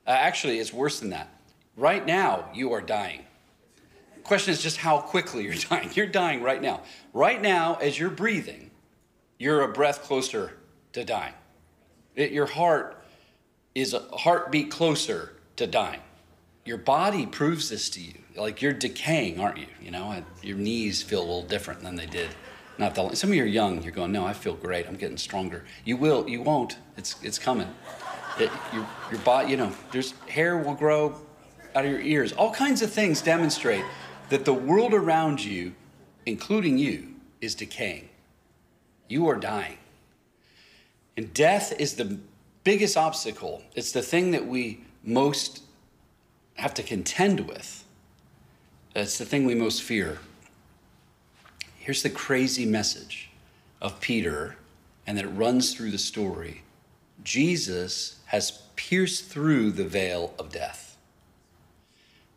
Uh, 0.06 0.10
actually, 0.10 0.58
it's 0.58 0.72
worse 0.72 0.98
than 0.98 1.10
that. 1.10 1.28
Right 1.76 2.04
now, 2.04 2.48
you 2.52 2.72
are 2.72 2.80
dying 2.80 3.22
question 4.24 4.52
is 4.52 4.62
just 4.62 4.78
how 4.78 5.00
quickly 5.00 5.44
you're 5.44 5.54
dying. 5.70 5.90
You're 5.94 6.06
dying 6.06 6.42
right 6.42 6.60
now. 6.60 6.82
Right 7.12 7.40
now, 7.40 7.78
as 7.80 7.98
you're 7.98 8.10
breathing, 8.10 8.70
you're 9.38 9.62
a 9.62 9.68
breath 9.68 10.02
closer 10.02 10.58
to 10.92 11.04
dying. 11.04 11.34
It, 12.14 12.32
your 12.32 12.46
heart 12.46 13.02
is 13.74 13.94
a 13.94 14.00
heartbeat 14.00 14.70
closer 14.70 15.32
to 15.56 15.66
dying. 15.66 16.00
Your 16.64 16.78
body 16.78 17.26
proves 17.26 17.68
this 17.68 17.90
to 17.90 18.00
you. 18.00 18.14
Like 18.36 18.62
you're 18.62 18.72
decaying, 18.72 19.40
aren't 19.40 19.58
you? 19.58 19.66
You 19.80 19.90
know, 19.90 20.24
your 20.42 20.56
knees 20.56 21.02
feel 21.02 21.20
a 21.20 21.26
little 21.26 21.42
different 21.42 21.82
than 21.82 21.96
they 21.96 22.06
did. 22.06 22.30
Not 22.78 22.94
that. 22.94 23.16
Some 23.18 23.30
of 23.30 23.36
you 23.36 23.42
are 23.42 23.46
young. 23.46 23.82
You're 23.82 23.92
going, 23.92 24.12
no, 24.12 24.24
I 24.24 24.32
feel 24.32 24.54
great. 24.54 24.86
I'm 24.86 24.96
getting 24.96 25.18
stronger. 25.18 25.64
You 25.84 25.96
will. 25.96 26.28
You 26.28 26.40
won't. 26.42 26.78
It's 26.96 27.16
it's 27.22 27.38
coming. 27.38 27.68
It, 28.38 28.50
your 28.72 28.86
your 29.10 29.20
body. 29.20 29.50
You 29.50 29.58
know, 29.58 29.72
there's 29.90 30.12
hair 30.28 30.56
will 30.56 30.74
grow 30.74 31.20
out 31.74 31.84
of 31.84 31.90
your 31.90 32.00
ears. 32.00 32.32
All 32.32 32.52
kinds 32.52 32.80
of 32.82 32.90
things 32.90 33.20
demonstrate 33.20 33.84
that 34.32 34.46
the 34.46 34.54
world 34.54 34.94
around 34.94 35.44
you, 35.44 35.74
including 36.24 36.78
you, 36.78 37.06
is 37.42 37.54
decaying. 37.54 38.08
You 39.06 39.28
are 39.28 39.36
dying. 39.36 39.76
And 41.18 41.34
death 41.34 41.78
is 41.78 41.96
the 41.96 42.18
biggest 42.64 42.96
obstacle. 42.96 43.62
It's 43.74 43.92
the 43.92 44.00
thing 44.00 44.30
that 44.30 44.46
we 44.46 44.84
most 45.04 45.60
have 46.54 46.72
to 46.72 46.82
contend 46.82 47.46
with. 47.46 47.84
It's 48.96 49.18
the 49.18 49.26
thing 49.26 49.44
we 49.44 49.54
most 49.54 49.82
fear. 49.82 50.18
Here's 51.76 52.02
the 52.02 52.08
crazy 52.08 52.64
message 52.64 53.28
of 53.82 54.00
Peter, 54.00 54.56
and 55.06 55.18
that 55.18 55.26
it 55.26 55.28
runs 55.28 55.74
through 55.74 55.90
the 55.90 55.98
story 55.98 56.62
Jesus 57.22 58.16
has 58.26 58.62
pierced 58.76 59.26
through 59.26 59.72
the 59.72 59.84
veil 59.84 60.32
of 60.38 60.50
death. 60.50 60.91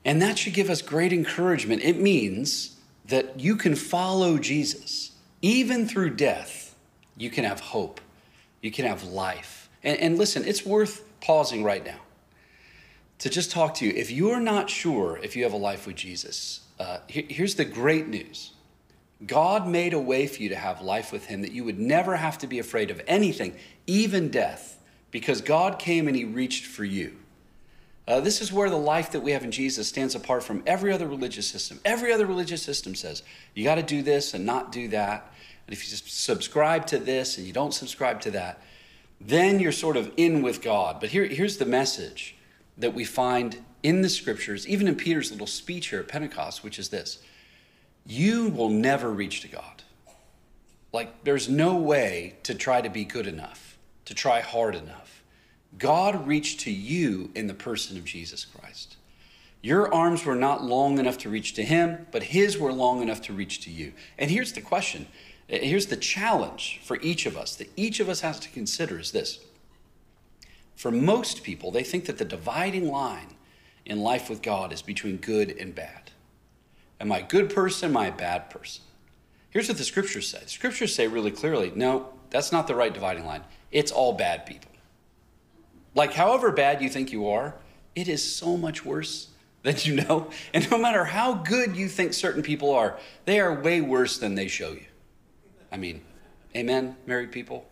And 0.05 0.21
that 0.21 0.38
should 0.38 0.53
give 0.53 0.69
us 0.69 0.83
great 0.83 1.12
encouragement. 1.12 1.83
It 1.83 2.00
means 2.00 2.77
that 3.05 3.39
you 3.39 3.55
can 3.55 3.75
follow 3.75 4.38
Jesus. 4.38 5.12
Even 5.41 5.88
through 5.88 6.12
death, 6.12 6.75
you 7.17 7.29
can 7.31 7.43
have 7.43 7.59
hope, 7.59 8.00
you 8.62 8.71
can 8.71 8.85
have 8.85 9.03
life. 9.03 9.69
And, 9.83 10.00
and 10.00 10.17
listen, 10.17 10.45
it's 10.45 10.65
worth 10.65 11.03
pausing 11.21 11.63
right 11.63 11.83
now 11.83 12.00
to 13.19 13.29
just 13.29 13.51
talk 13.51 13.74
to 13.75 13.85
you. 13.85 13.93
If 13.95 14.12
you're 14.12 14.39
not 14.39 14.69
sure 14.69 15.19
if 15.24 15.35
you 15.35 15.43
have 15.43 15.53
a 15.53 15.57
life 15.57 15.88
with 15.88 15.95
Jesus, 15.95 16.62
uh, 16.79 17.00
here, 17.07 17.24
here's 17.27 17.55
the 17.55 17.65
great 17.65 18.07
news 18.07 18.51
God 19.25 19.67
made 19.67 19.93
a 19.93 20.00
way 20.00 20.27
for 20.27 20.41
you 20.43 20.50
to 20.50 20.55
have 20.55 20.81
life 20.81 21.12
with 21.12 21.25
Him 21.25 21.41
that 21.41 21.51
you 21.51 21.63
would 21.63 21.79
never 21.79 22.15
have 22.15 22.38
to 22.39 22.47
be 22.47 22.59
afraid 22.59 22.91
of 22.91 23.01
anything, 23.07 23.55
even 23.88 24.29
death, 24.29 24.79
because 25.09 25.41
God 25.41 25.79
came 25.79 26.07
and 26.07 26.15
He 26.15 26.25
reached 26.25 26.65
for 26.65 26.83
you. 26.83 27.15
Uh, 28.07 28.19
this 28.19 28.39
is 28.39 28.53
where 28.53 28.69
the 28.69 28.77
life 28.77 29.12
that 29.12 29.21
we 29.21 29.31
have 29.31 29.43
in 29.43 29.51
Jesus 29.51 29.88
stands 29.88 30.13
apart 30.13 30.43
from 30.43 30.62
every 30.67 30.91
other 30.91 31.07
religious 31.07 31.47
system. 31.47 31.79
Every 31.83 32.13
other 32.13 32.25
religious 32.25 32.62
system 32.62 32.93
says 32.93 33.24
you 33.53 33.63
got 33.63 33.75
to 33.75 33.83
do 33.83 34.03
this 34.03 34.33
and 34.33 34.45
not 34.45 34.71
do 34.71 34.88
that. 34.89 35.31
And 35.65 35.74
if 35.74 35.83
you 35.83 35.89
just 35.89 36.24
subscribe 36.24 36.85
to 36.88 37.00
this 37.00 37.38
and 37.38 37.47
you 37.47 37.53
don't 37.53 37.74
subscribe 37.74 38.21
to 38.21 38.31
that, 38.31 38.62
then 39.19 39.59
you're 39.59 39.71
sort 39.71 39.97
of 39.97 40.12
in 40.17 40.43
with 40.43 40.62
God. 40.62 41.00
But 41.00 41.09
here, 41.09 41.25
here's 41.25 41.57
the 41.57 41.65
message 41.65 42.35
that 42.77 42.93
we 42.93 43.05
find 43.05 43.57
in 43.81 44.01
the 44.01 44.09
scriptures, 44.09 44.67
even 44.67 44.88
in 44.88 44.95
Peter's 44.95 45.31
little 45.31 45.47
speech 45.47 45.88
here 45.88 46.00
at 46.00 46.07
Pentecost, 46.07 46.63
which 46.63 46.77
is 46.77 46.89
this 46.89 47.19
you 48.05 48.50
will 48.50 48.69
never 48.69 49.09
reach 49.09 49.41
to 49.41 49.47
God. 49.47 49.83
Like, 50.93 51.24
there's 51.24 51.50
no 51.50 51.75
way 51.75 52.35
to 52.43 52.53
try 52.53 52.81
to 52.81 52.89
be 52.89 53.03
good 53.03 53.25
enough, 53.25 53.77
to 54.05 54.13
try 54.13 54.41
hard 54.41 54.75
enough. 54.75 55.14
God 55.77 56.27
reached 56.27 56.62
to 56.62 56.72
you 56.72 57.32
in 57.36 57.48
the 57.48 57.53
person 57.53 57.98
of 57.98 58.05
Jesus 58.05 58.46
Christ. 58.46 58.96
Your 59.62 59.91
arms 59.94 60.24
were 60.25 60.36
not 60.36 60.63
long 60.63 61.00
enough 61.00 61.17
to 61.20 61.29
reach 61.29 61.53
to 61.55 61.63
him, 61.63 62.05
but 62.12 62.24
his 62.24 62.58
were 62.58 62.72
long 62.72 63.01
enough 63.01 63.22
to 63.24 63.34
reach 63.34 63.62
to 63.62 63.72
you. 63.72 63.94
And 64.17 64.29
here's 64.29 64.53
the 64.53 64.62
question 64.62 65.08
here's 65.48 65.88
the 65.88 65.98
challenge 65.98 66.79
for 66.84 67.00
each 67.01 67.25
of 67.25 67.38
us 67.38 67.55
that 67.55 67.72
each 67.75 68.00
of 68.00 68.10
us 68.10 68.22
has 68.22 68.39
to 68.39 68.50
consider 68.50 69.00
is 69.00 69.12
this. 69.12 69.39
For 70.75 70.91
most 70.91 71.44
people, 71.44 71.72
they 71.72 71.84
think 71.84 72.05
that 72.05 72.17
the 72.17 72.25
dividing 72.25 72.89
line 72.89 73.36
in 73.86 74.01
life 74.01 74.29
with 74.29 74.41
God 74.41 74.74
is 74.74 74.82
between 74.82 75.17
good 75.17 75.50
and 75.51 75.74
bad. 75.74 76.12
Am 77.00 77.12
I 77.12 77.20
a 77.20 77.24
good 77.24 77.53
person? 77.53 77.91
Am 77.91 77.98
I 77.98 78.08
a 78.08 78.12
bad 78.12 78.50
person? 78.50 78.84
Here's 79.50 79.67
what 79.67 79.77
the 79.77 79.84
scriptures 79.84 80.27
say. 80.27 80.39
The 80.44 80.50
scriptures 80.50 80.94
say 80.94 81.08
really 81.08 81.32
clearly 81.32 81.72
no, 81.75 82.10
that's 82.29 82.51
not 82.51 82.67
the 82.67 82.75
right 82.75 82.94
dividing 82.94 83.25
line. 83.25 83.44
It's 83.72 83.91
all 83.91 84.13
bad 84.13 84.46
people. 84.46 84.72
Like, 85.95 86.13
however 86.13 86.51
bad 86.51 86.81
you 86.81 86.89
think 86.89 87.11
you 87.11 87.29
are, 87.29 87.55
it 87.95 88.09
is 88.09 88.21
so 88.21 88.57
much 88.57 88.85
worse 88.85 89.29
than 89.63 89.77
you 89.79 89.95
know. 89.95 90.29
And 90.53 90.69
no 90.69 90.77
matter 90.77 91.05
how 91.05 91.33
good 91.33 91.75
you 91.75 91.87
think 91.87 92.13
certain 92.13 92.43
people 92.43 92.71
are, 92.71 92.99
they 93.23 93.39
are 93.39 93.61
way 93.61 93.81
worse 93.81 94.19
than 94.19 94.35
they 94.35 94.47
show 94.47 94.73
you. 94.73 94.85
I 95.71 95.77
mean, 95.77 96.01
amen, 96.55 96.95
married 97.07 97.31
people, 97.31 97.67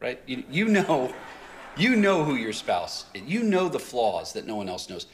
right? 0.00 0.20
You, 0.26 0.42
you 0.50 0.66
know, 0.66 1.14
you 1.76 1.94
know 1.94 2.24
who 2.24 2.34
your 2.34 2.52
spouse 2.52 3.04
is. 3.14 3.22
You 3.22 3.42
know 3.42 3.68
the 3.68 3.78
flaws 3.78 4.32
that 4.32 4.46
no 4.46 4.56
one 4.56 4.68
else 4.68 4.88
knows. 4.88 5.06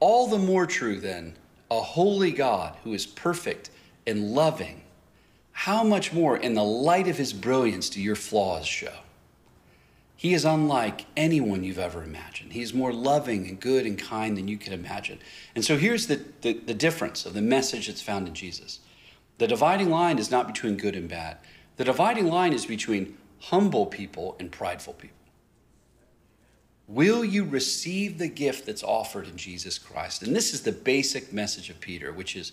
All 0.00 0.28
the 0.28 0.38
more 0.38 0.66
true 0.66 1.00
then, 1.00 1.36
a 1.70 1.80
holy 1.80 2.30
God 2.30 2.76
who 2.84 2.94
is 2.94 3.06
perfect 3.06 3.70
and 4.06 4.32
loving, 4.32 4.82
how 5.52 5.82
much 5.82 6.12
more 6.12 6.36
in 6.36 6.54
the 6.54 6.64
light 6.64 7.08
of 7.08 7.16
his 7.16 7.32
brilliance 7.32 7.88
do 7.90 8.00
your 8.00 8.16
flaws 8.16 8.66
show? 8.66 8.92
He 10.24 10.32
is 10.32 10.46
unlike 10.46 11.04
anyone 11.18 11.64
you've 11.64 11.78
ever 11.78 12.02
imagined. 12.02 12.54
He 12.54 12.62
is 12.62 12.72
more 12.72 12.94
loving 12.94 13.46
and 13.46 13.60
good 13.60 13.84
and 13.84 13.98
kind 13.98 14.38
than 14.38 14.48
you 14.48 14.56
could 14.56 14.72
imagine. 14.72 15.18
And 15.54 15.62
so 15.62 15.76
here's 15.76 16.06
the, 16.06 16.24
the, 16.40 16.54
the, 16.54 16.72
difference 16.72 17.26
of 17.26 17.34
the 17.34 17.42
message 17.42 17.88
that's 17.88 18.00
found 18.00 18.26
in 18.26 18.32
Jesus 18.32 18.80
the 19.36 19.46
dividing 19.46 19.90
line 19.90 20.18
is 20.18 20.30
not 20.30 20.46
between 20.46 20.78
good 20.78 20.96
and 20.96 21.10
bad, 21.10 21.36
the 21.76 21.84
dividing 21.84 22.28
line 22.28 22.54
is 22.54 22.64
between 22.64 23.18
humble 23.38 23.84
people 23.84 24.34
and 24.40 24.50
prideful 24.50 24.94
people. 24.94 25.18
Will 26.88 27.22
you 27.22 27.44
receive 27.44 28.16
the 28.16 28.28
gift 28.28 28.64
that's 28.64 28.82
offered 28.82 29.28
in 29.28 29.36
Jesus 29.36 29.78
Christ? 29.78 30.22
And 30.22 30.34
this 30.34 30.54
is 30.54 30.62
the 30.62 30.72
basic 30.72 31.34
message 31.34 31.68
of 31.68 31.80
Peter, 31.80 32.14
which 32.14 32.34
is 32.34 32.52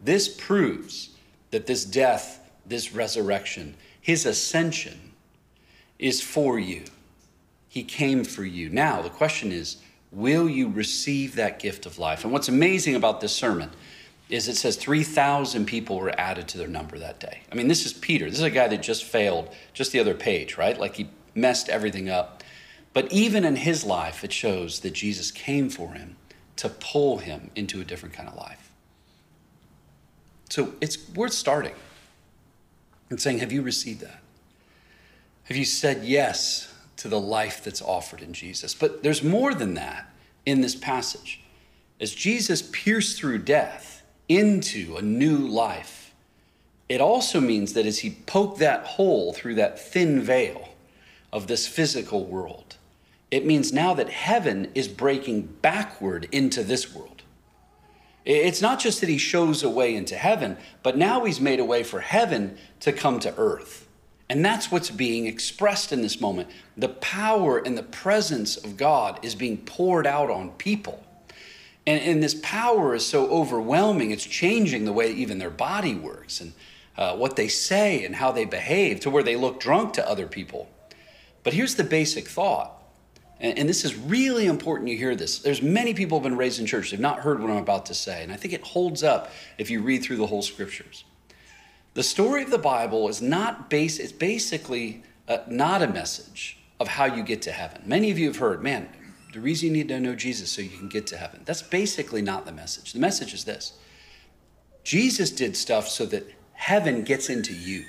this 0.00 0.26
proves 0.26 1.10
that 1.50 1.66
this 1.66 1.84
death, 1.84 2.50
this 2.64 2.94
resurrection, 2.94 3.74
his 4.00 4.24
ascension 4.24 5.12
is 5.98 6.22
for 6.22 6.58
you. 6.58 6.84
He 7.70 7.84
came 7.84 8.24
for 8.24 8.44
you. 8.44 8.68
Now, 8.68 9.00
the 9.00 9.08
question 9.08 9.52
is, 9.52 9.76
will 10.10 10.48
you 10.48 10.68
receive 10.68 11.36
that 11.36 11.60
gift 11.60 11.86
of 11.86 12.00
life? 12.00 12.24
And 12.24 12.32
what's 12.32 12.48
amazing 12.48 12.96
about 12.96 13.20
this 13.20 13.32
sermon 13.32 13.70
is 14.28 14.48
it 14.48 14.56
says 14.56 14.76
3,000 14.76 15.66
people 15.66 15.96
were 15.96 16.12
added 16.20 16.48
to 16.48 16.58
their 16.58 16.66
number 16.66 16.98
that 16.98 17.20
day. 17.20 17.42
I 17.50 17.54
mean, 17.54 17.68
this 17.68 17.86
is 17.86 17.92
Peter. 17.92 18.28
This 18.28 18.40
is 18.40 18.44
a 18.44 18.50
guy 18.50 18.66
that 18.66 18.82
just 18.82 19.04
failed, 19.04 19.54
just 19.72 19.92
the 19.92 20.00
other 20.00 20.14
page, 20.14 20.58
right? 20.58 20.78
Like 20.78 20.96
he 20.96 21.10
messed 21.36 21.68
everything 21.68 22.10
up. 22.10 22.42
But 22.92 23.12
even 23.12 23.44
in 23.44 23.54
his 23.54 23.84
life, 23.84 24.24
it 24.24 24.32
shows 24.32 24.80
that 24.80 24.92
Jesus 24.92 25.30
came 25.30 25.70
for 25.70 25.92
him 25.92 26.16
to 26.56 26.68
pull 26.68 27.18
him 27.18 27.52
into 27.54 27.80
a 27.80 27.84
different 27.84 28.16
kind 28.16 28.28
of 28.28 28.34
life. 28.34 28.72
So 30.48 30.74
it's 30.80 31.08
worth 31.10 31.34
starting 31.34 31.74
and 33.10 33.20
saying, 33.20 33.38
Have 33.38 33.52
you 33.52 33.62
received 33.62 34.00
that? 34.00 34.20
Have 35.44 35.56
you 35.56 35.64
said 35.64 36.04
yes 36.04 36.69
to 37.00 37.08
the 37.08 37.20
life 37.20 37.62
that's 37.62 37.82
offered 37.82 38.22
in 38.22 38.32
Jesus? 38.32 38.74
But 38.74 39.02
there's 39.02 39.22
more 39.22 39.54
than 39.54 39.74
that 39.74 40.10
in 40.46 40.60
this 40.60 40.74
passage. 40.74 41.40
As 42.00 42.14
Jesus 42.14 42.62
pierced 42.72 43.18
through 43.18 43.38
death 43.38 44.02
into 44.28 44.96
a 44.96 45.02
new 45.02 45.36
life, 45.36 46.14
it 46.88 47.00
also 47.00 47.40
means 47.40 47.74
that 47.74 47.86
as 47.86 48.00
he 48.00 48.10
poked 48.10 48.58
that 48.58 48.84
hole 48.84 49.32
through 49.32 49.54
that 49.56 49.78
thin 49.78 50.20
veil 50.20 50.70
of 51.32 51.46
this 51.46 51.66
physical 51.66 52.24
world, 52.24 52.76
it 53.30 53.46
means 53.46 53.72
now 53.72 53.94
that 53.94 54.08
heaven 54.10 54.70
is 54.74 54.88
breaking 54.88 55.42
backward 55.62 56.28
into 56.32 56.64
this 56.64 56.94
world. 56.94 57.22
It's 58.24 58.60
not 58.60 58.80
just 58.80 59.00
that 59.00 59.08
he 59.08 59.18
shows 59.18 59.62
a 59.62 59.70
way 59.70 59.94
into 59.94 60.16
heaven, 60.16 60.56
but 60.82 60.96
now 60.96 61.24
he's 61.24 61.40
made 61.40 61.60
a 61.60 61.64
way 61.64 61.82
for 61.82 62.00
heaven 62.00 62.58
to 62.80 62.92
come 62.92 63.18
to 63.20 63.34
earth. 63.36 63.86
And 64.30 64.42
that's 64.42 64.70
what's 64.70 64.88
being 64.88 65.26
expressed 65.26 65.92
in 65.92 66.00
this 66.00 66.20
moment. 66.20 66.48
The 66.78 66.88
power 66.88 67.58
and 67.58 67.76
the 67.76 67.82
presence 67.82 68.56
of 68.56 68.78
God 68.78 69.22
is 69.22 69.34
being 69.34 69.58
poured 69.58 70.06
out 70.06 70.30
on 70.30 70.52
people. 70.52 71.04
And, 71.86 72.00
and 72.02 72.22
this 72.22 72.40
power 72.42 72.94
is 72.94 73.04
so 73.04 73.28
overwhelming, 73.28 74.10
it's 74.10 74.24
changing 74.24 74.86
the 74.86 74.92
way 74.92 75.12
even 75.12 75.38
their 75.38 75.50
body 75.50 75.94
works 75.94 76.40
and 76.40 76.52
uh, 76.96 77.16
what 77.16 77.36
they 77.36 77.48
say 77.48 78.04
and 78.04 78.14
how 78.14 78.30
they 78.32 78.46
behave 78.46 79.00
to 79.00 79.10
where 79.10 79.22
they 79.22 79.36
look 79.36 79.60
drunk 79.60 79.94
to 79.94 80.08
other 80.08 80.26
people. 80.26 80.70
But 81.42 81.52
here's 81.52 81.74
the 81.74 81.84
basic 81.84 82.26
thought 82.26 82.80
and, 83.40 83.58
and 83.58 83.68
this 83.68 83.84
is 83.84 83.96
really 83.96 84.46
important 84.46 84.90
you 84.90 84.96
hear 84.96 85.16
this. 85.16 85.38
There's 85.38 85.62
many 85.62 85.94
people 85.94 86.18
have 86.18 86.22
been 86.22 86.36
raised 86.36 86.60
in 86.60 86.66
church. 86.66 86.90
They've 86.90 87.00
not 87.00 87.20
heard 87.20 87.40
what 87.40 87.50
I'm 87.50 87.56
about 87.56 87.86
to 87.86 87.94
say. 87.94 88.22
And 88.22 88.30
I 88.30 88.36
think 88.36 88.54
it 88.54 88.62
holds 88.62 89.02
up 89.02 89.30
if 89.58 89.70
you 89.70 89.80
read 89.80 90.02
through 90.02 90.16
the 90.16 90.26
whole 90.26 90.42
scriptures. 90.42 91.04
The 91.94 92.02
story 92.02 92.42
of 92.42 92.50
the 92.50 92.58
Bible 92.58 93.08
is 93.08 93.20
not 93.20 93.68
base, 93.68 93.98
it's 93.98 94.12
basically 94.12 95.02
uh, 95.26 95.38
not 95.48 95.82
a 95.82 95.88
message 95.88 96.58
of 96.78 96.88
how 96.88 97.04
you 97.04 97.22
get 97.22 97.42
to 97.42 97.52
heaven. 97.52 97.82
Many 97.84 98.10
of 98.10 98.18
you 98.18 98.26
have 98.26 98.36
heard, 98.36 98.62
man, 98.62 98.88
the 99.32 99.40
reason 99.40 99.68
you 99.68 99.72
need 99.72 99.88
to 99.88 100.00
know 100.00 100.14
Jesus 100.14 100.50
so 100.50 100.62
you 100.62 100.76
can 100.76 100.88
get 100.88 101.06
to 101.08 101.16
heaven. 101.16 101.42
That's 101.44 101.62
basically 101.62 102.22
not 102.22 102.46
the 102.46 102.52
message. 102.52 102.92
The 102.92 102.98
message 102.98 103.34
is 103.34 103.44
this 103.44 103.74
Jesus 104.84 105.30
did 105.30 105.56
stuff 105.56 105.88
so 105.88 106.06
that 106.06 106.26
heaven 106.52 107.02
gets 107.02 107.28
into 107.28 107.54
you. 107.54 107.84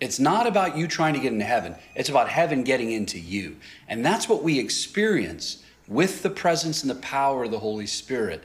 It's 0.00 0.18
not 0.18 0.46
about 0.46 0.76
you 0.76 0.86
trying 0.86 1.14
to 1.14 1.20
get 1.20 1.32
into 1.32 1.44
heaven, 1.44 1.74
it's 1.94 2.08
about 2.08 2.28
heaven 2.28 2.62
getting 2.62 2.92
into 2.92 3.18
you. 3.18 3.56
And 3.88 4.04
that's 4.04 4.28
what 4.28 4.42
we 4.42 4.58
experience 4.58 5.62
with 5.88 6.22
the 6.22 6.30
presence 6.30 6.82
and 6.82 6.90
the 6.90 6.96
power 6.96 7.44
of 7.44 7.50
the 7.50 7.58
Holy 7.58 7.86
Spirit. 7.86 8.44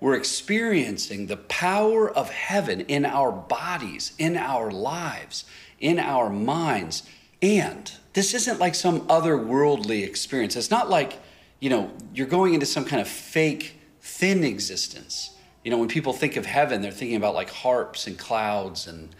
We're 0.00 0.14
experiencing 0.14 1.26
the 1.26 1.36
power 1.36 2.10
of 2.10 2.30
heaven 2.30 2.80
in 2.82 3.04
our 3.04 3.30
bodies, 3.30 4.12
in 4.18 4.36
our 4.36 4.70
lives, 4.70 5.44
in 5.78 5.98
our 5.98 6.30
minds. 6.30 7.02
And 7.42 7.92
this 8.14 8.34
isn't 8.34 8.58
like 8.58 8.74
some 8.74 9.02
otherworldly 9.02 10.04
experience. 10.04 10.56
It's 10.56 10.70
not 10.70 10.88
like, 10.88 11.18
you 11.58 11.68
know, 11.68 11.90
you're 12.14 12.26
going 12.26 12.54
into 12.54 12.66
some 12.66 12.84
kind 12.84 13.00
of 13.00 13.08
fake, 13.08 13.74
thin 14.00 14.42
existence. 14.42 15.36
You 15.64 15.70
know, 15.70 15.78
when 15.78 15.88
people 15.88 16.14
think 16.14 16.36
of 16.36 16.46
heaven, 16.46 16.80
they're 16.80 16.90
thinking 16.90 17.16
about 17.16 17.34
like 17.34 17.50
harps 17.50 18.06
and 18.06 18.18
clouds 18.18 18.86
and, 18.86 19.14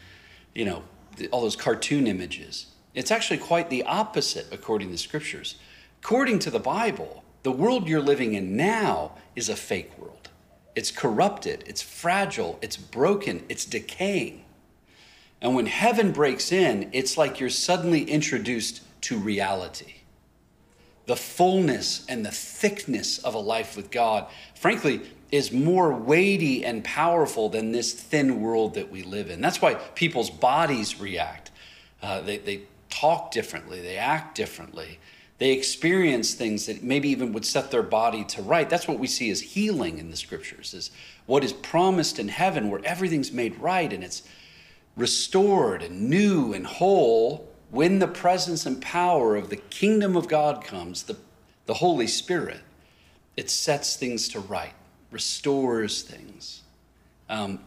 you 0.55 0.65
know, 0.65 0.83
all 1.31 1.43
those 1.43 1.57
cartoon 1.57 2.07
images. 2.07 2.67
It's 2.95 3.11
actually 3.11 3.39
quite 3.39 3.69
the 3.69 3.83
opposite 3.85 4.47
according 4.51 4.89
to 4.89 4.93
the 4.93 4.99
scriptures. 4.99 5.57
According 6.03 6.39
to 6.41 6.51
the 6.51 6.59
Bible, 6.59 7.23
the 7.43 7.53
world 7.53 7.89
you're 7.89 8.01
living 8.01 8.35
in 8.35 8.57
now 8.57 9.13
is 9.37 9.49
a 9.49 9.57
fake 9.57 9.97
world. 9.99 10.20
It's 10.75 10.91
corrupted, 10.91 11.65
it's 11.67 11.83
fragile, 11.83 12.59
it's 12.63 12.77
broken, 12.77 13.45
it's 13.49 13.65
decaying. 13.65 14.45
And 15.43 15.55
when 15.55 15.67
heaven 15.67 16.13
breaks 16.13 16.53
in, 16.53 16.91
it's 16.93 17.17
like 17.17 17.41
you're 17.41 17.51
suddenly 17.51 18.05
introduced 18.05 18.83
to 19.03 19.19
reality. 19.19 19.95
The 21.07 21.17
fullness 21.17 22.05
and 22.09 22.25
the 22.25 22.31
thickness 22.31 23.19
of 23.19 23.35
a 23.35 23.39
life 23.39 23.77
with 23.77 23.91
God, 23.91 24.27
frankly, 24.55 25.01
is 25.33 25.51
more 25.51 25.93
weighty 25.93 26.65
and 26.65 26.85
powerful 26.85 27.49
than 27.49 27.73
this 27.73 27.93
thin 27.93 28.41
world 28.41 28.75
that 28.75 28.91
we 28.91 29.03
live 29.03 29.31
in. 29.31 29.41
That's 29.41 29.63
why 29.63 29.75
people's 29.75 30.31
bodies 30.31 31.01
react. 31.01 31.51
Uh, 32.03 32.21
they, 32.21 32.39
they 32.39 32.63
talk 32.91 33.31
differently, 33.31 33.81
they 33.81 33.97
act 33.97 34.35
differently, 34.35 34.99
they 35.41 35.53
experience 35.53 36.35
things 36.35 36.67
that 36.67 36.83
maybe 36.83 37.09
even 37.09 37.33
would 37.33 37.47
set 37.47 37.71
their 37.71 37.83
body 37.83 38.25
to 38.25 38.43
right. 38.43 38.69
That's 38.69 38.87
what 38.87 38.99
we 38.99 39.07
see 39.07 39.31
as 39.31 39.41
healing 39.41 39.97
in 39.97 40.11
the 40.11 40.17
scriptures, 40.17 40.75
is 40.75 40.91
what 41.25 41.43
is 41.43 41.55
promised 41.55 42.19
in 42.19 42.29
heaven 42.29 42.69
where 42.69 42.83
everything's 42.85 43.33
made 43.33 43.59
right 43.59 43.91
and 43.91 44.05
it's 44.05 44.23
restored 44.97 45.83
and 45.83 46.11
new 46.11 46.53
and 46.53 46.67
whole 46.67 47.49
when 47.71 48.01
the 48.01 48.07
presence 48.07 48.67
and 48.67 48.83
power 48.83 49.35
of 49.35 49.49
the 49.49 49.57
kingdom 49.57 50.15
of 50.15 50.29
God 50.29 50.63
comes, 50.63 51.05
the, 51.05 51.17
the 51.65 51.75
Holy 51.75 52.07
Spirit, 52.07 52.61
it 53.35 53.49
sets 53.49 53.97
things 53.97 54.29
to 54.29 54.41
right 54.41 54.75
restores 55.11 56.03
things. 56.03 56.63
Um, 57.31 57.61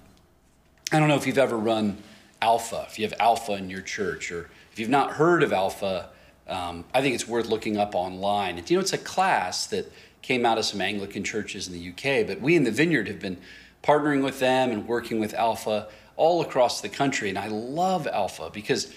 I 0.91 0.99
don't 0.99 1.07
know 1.07 1.15
if 1.15 1.25
you've 1.25 1.39
ever 1.39 1.57
run 1.57 1.97
Alpha, 2.39 2.85
if 2.87 2.99
you 2.99 3.05
have 3.07 3.15
Alpha 3.19 3.53
in 3.53 3.71
your 3.71 3.81
church, 3.81 4.31
or 4.31 4.51
if 4.71 4.77
you've 4.77 4.89
not 4.89 5.13
heard 5.13 5.41
of 5.41 5.51
Alpha, 5.51 6.09
um, 6.53 6.85
I 6.93 7.01
think 7.01 7.15
it's 7.15 7.27
worth 7.27 7.47
looking 7.47 7.77
up 7.77 7.95
online. 7.95 8.61
you 8.67 8.77
know, 8.77 8.81
it's 8.81 8.93
a 8.93 8.97
class 8.97 9.65
that 9.67 9.91
came 10.21 10.45
out 10.45 10.57
of 10.57 10.65
some 10.65 10.81
Anglican 10.81 11.23
churches 11.23 11.67
in 11.67 11.73
the 11.73 11.89
UK, 11.89 12.25
but 12.25 12.41
we 12.41 12.55
in 12.55 12.63
the 12.63 12.71
Vineyard 12.71 13.07
have 13.07 13.19
been 13.19 13.37
partnering 13.83 14.23
with 14.23 14.39
them 14.39 14.71
and 14.71 14.87
working 14.87 15.19
with 15.19 15.33
Alpha 15.33 15.87
all 16.15 16.41
across 16.41 16.81
the 16.81 16.89
country. 16.89 17.29
And 17.29 17.37
I 17.37 17.47
love 17.47 18.07
Alpha 18.07 18.49
because 18.51 18.93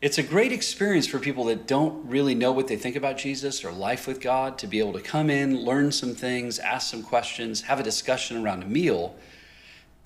it's 0.00 0.16
a 0.16 0.22
great 0.22 0.50
experience 0.50 1.06
for 1.06 1.18
people 1.18 1.44
that 1.46 1.66
don't 1.66 2.08
really 2.08 2.34
know 2.34 2.52
what 2.52 2.68
they 2.68 2.76
think 2.76 2.96
about 2.96 3.18
Jesus 3.18 3.62
or 3.64 3.70
life 3.70 4.06
with 4.06 4.20
God 4.20 4.56
to 4.58 4.66
be 4.66 4.78
able 4.78 4.94
to 4.94 5.02
come 5.02 5.28
in, 5.28 5.62
learn 5.62 5.92
some 5.92 6.14
things, 6.14 6.58
ask 6.58 6.90
some 6.90 7.02
questions, 7.02 7.60
have 7.62 7.78
a 7.78 7.82
discussion 7.82 8.42
around 8.42 8.62
a 8.62 8.66
meal. 8.66 9.14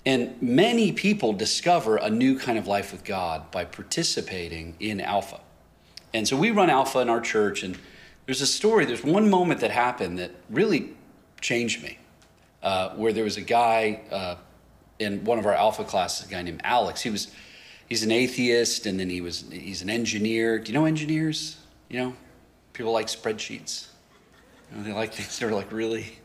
And 0.05 0.39
many 0.41 0.91
people 0.91 1.31
discover 1.31 1.95
a 1.95 2.09
new 2.09 2.37
kind 2.37 2.57
of 2.57 2.67
life 2.67 2.91
with 2.91 3.05
God 3.05 3.49
by 3.51 3.63
participating 3.63 4.75
in 4.81 4.99
Alpha. 4.99 5.39
And 6.15 6.25
so 6.25 6.37
we 6.37 6.51
run 6.51 6.69
Alpha 6.69 6.99
in 6.99 7.09
our 7.09 7.19
church, 7.19 7.61
and 7.63 7.77
there's 8.25 8.41
a 8.41 8.47
story, 8.47 8.85
there's 8.85 9.03
one 9.03 9.29
moment 9.29 9.59
that 9.59 9.71
happened 9.71 10.17
that 10.19 10.31
really 10.49 10.93
changed 11.41 11.83
me, 11.83 11.97
uh, 12.63 12.91
where 12.91 13.11
there 13.11 13.25
was 13.25 13.35
a 13.35 13.41
guy 13.41 13.99
uh, 14.09 14.35
in 14.97 15.25
one 15.25 15.39
of 15.39 15.45
our 15.45 15.53
Alpha 15.53 15.83
classes, 15.83 16.25
a 16.27 16.31
guy 16.31 16.41
named 16.41 16.61
Alex. 16.63 17.01
He 17.01 17.09
was 17.09 17.31
he's 17.89 18.01
an 18.01 18.11
atheist 18.11 18.85
and 18.85 18.97
then 18.97 19.09
he 19.09 19.19
was 19.19 19.43
he's 19.51 19.81
an 19.81 19.89
engineer. 19.89 20.57
Do 20.57 20.71
you 20.71 20.79
know 20.79 20.85
engineers? 20.85 21.57
You 21.89 21.99
know, 21.99 22.13
people 22.71 22.93
like 22.93 23.07
spreadsheets. 23.07 23.87
You 24.71 24.77
know, 24.77 24.83
they 24.83 24.93
like 24.93 25.13
things 25.13 25.37
that 25.37 25.45
are 25.45 25.51
like 25.51 25.71
really 25.73 26.17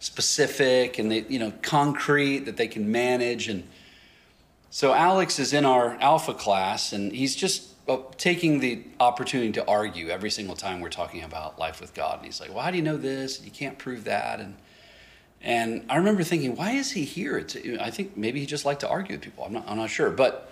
specific 0.00 0.98
and 0.98 1.10
they 1.10 1.24
you 1.30 1.38
know 1.38 1.50
concrete 1.62 2.40
that 2.40 2.58
they 2.58 2.68
can 2.68 2.92
manage 2.92 3.48
and 3.48 3.66
so 4.68 4.92
Alex 4.94 5.38
is 5.38 5.52
in 5.52 5.64
our 5.64 5.96
alpha 6.00 6.32
class 6.32 6.92
and 6.92 7.10
he's 7.10 7.34
just 7.34 7.69
taking 8.16 8.60
the 8.60 8.84
opportunity 8.98 9.52
to 9.52 9.66
argue 9.66 10.08
every 10.08 10.30
single 10.30 10.56
time 10.56 10.80
we're 10.80 10.88
talking 10.88 11.22
about 11.22 11.58
life 11.58 11.80
with 11.80 11.94
God 11.94 12.16
and 12.16 12.26
he's 12.26 12.40
like 12.40 12.52
well 12.52 12.62
how 12.62 12.70
do 12.70 12.76
you 12.76 12.82
know 12.82 12.96
this 12.96 13.42
you 13.44 13.50
can't 13.50 13.78
prove 13.78 14.04
that 14.04 14.40
and 14.40 14.56
and 15.42 15.86
I 15.88 15.96
remember 15.96 16.22
thinking 16.22 16.56
why 16.56 16.72
is 16.72 16.92
he 16.92 17.04
here 17.04 17.38
it's, 17.38 17.56
I 17.80 17.90
think 17.90 18.16
maybe 18.16 18.40
he 18.40 18.46
just 18.46 18.64
liked 18.64 18.80
to 18.80 18.88
argue 18.88 19.16
with 19.16 19.22
people 19.22 19.44
I'm 19.44 19.52
not 19.52 19.64
I'm 19.68 19.76
not 19.76 19.90
sure 19.90 20.10
but 20.10 20.50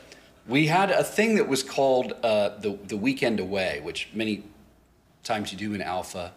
we 0.49 0.67
had 0.67 0.91
a 0.91 1.05
thing 1.05 1.35
that 1.35 1.47
was 1.47 1.63
called 1.63 2.15
uh, 2.23 2.57
the, 2.59 2.79
the 2.87 2.97
weekend 2.97 3.39
away, 3.39 3.81
which 3.85 4.09
many 4.15 4.45
times 5.23 5.53
you 5.53 5.59
do 5.59 5.75
in 5.75 5.83
Alpha. 5.83 6.33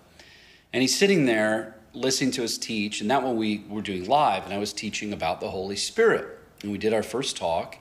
And 0.74 0.82
he's 0.82 0.96
sitting 0.96 1.26
there 1.26 1.76
listening 1.94 2.32
to 2.32 2.44
us 2.44 2.58
teach, 2.58 3.02
and 3.02 3.10
that 3.10 3.24
one 3.24 3.38
we 3.38 3.64
were 3.70 3.82
doing 3.82 4.06
live, 4.08 4.44
and 4.44 4.54
I 4.54 4.58
was 4.58 4.74
teaching 4.74 5.14
about 5.14 5.40
the 5.40 5.50
Holy 5.50 5.78
Spirit. 5.78 6.38
And 6.62 6.72
we 6.72 6.78
did 6.78 6.94
our 6.94 7.04
first 7.04 7.38
talk. 7.38 7.78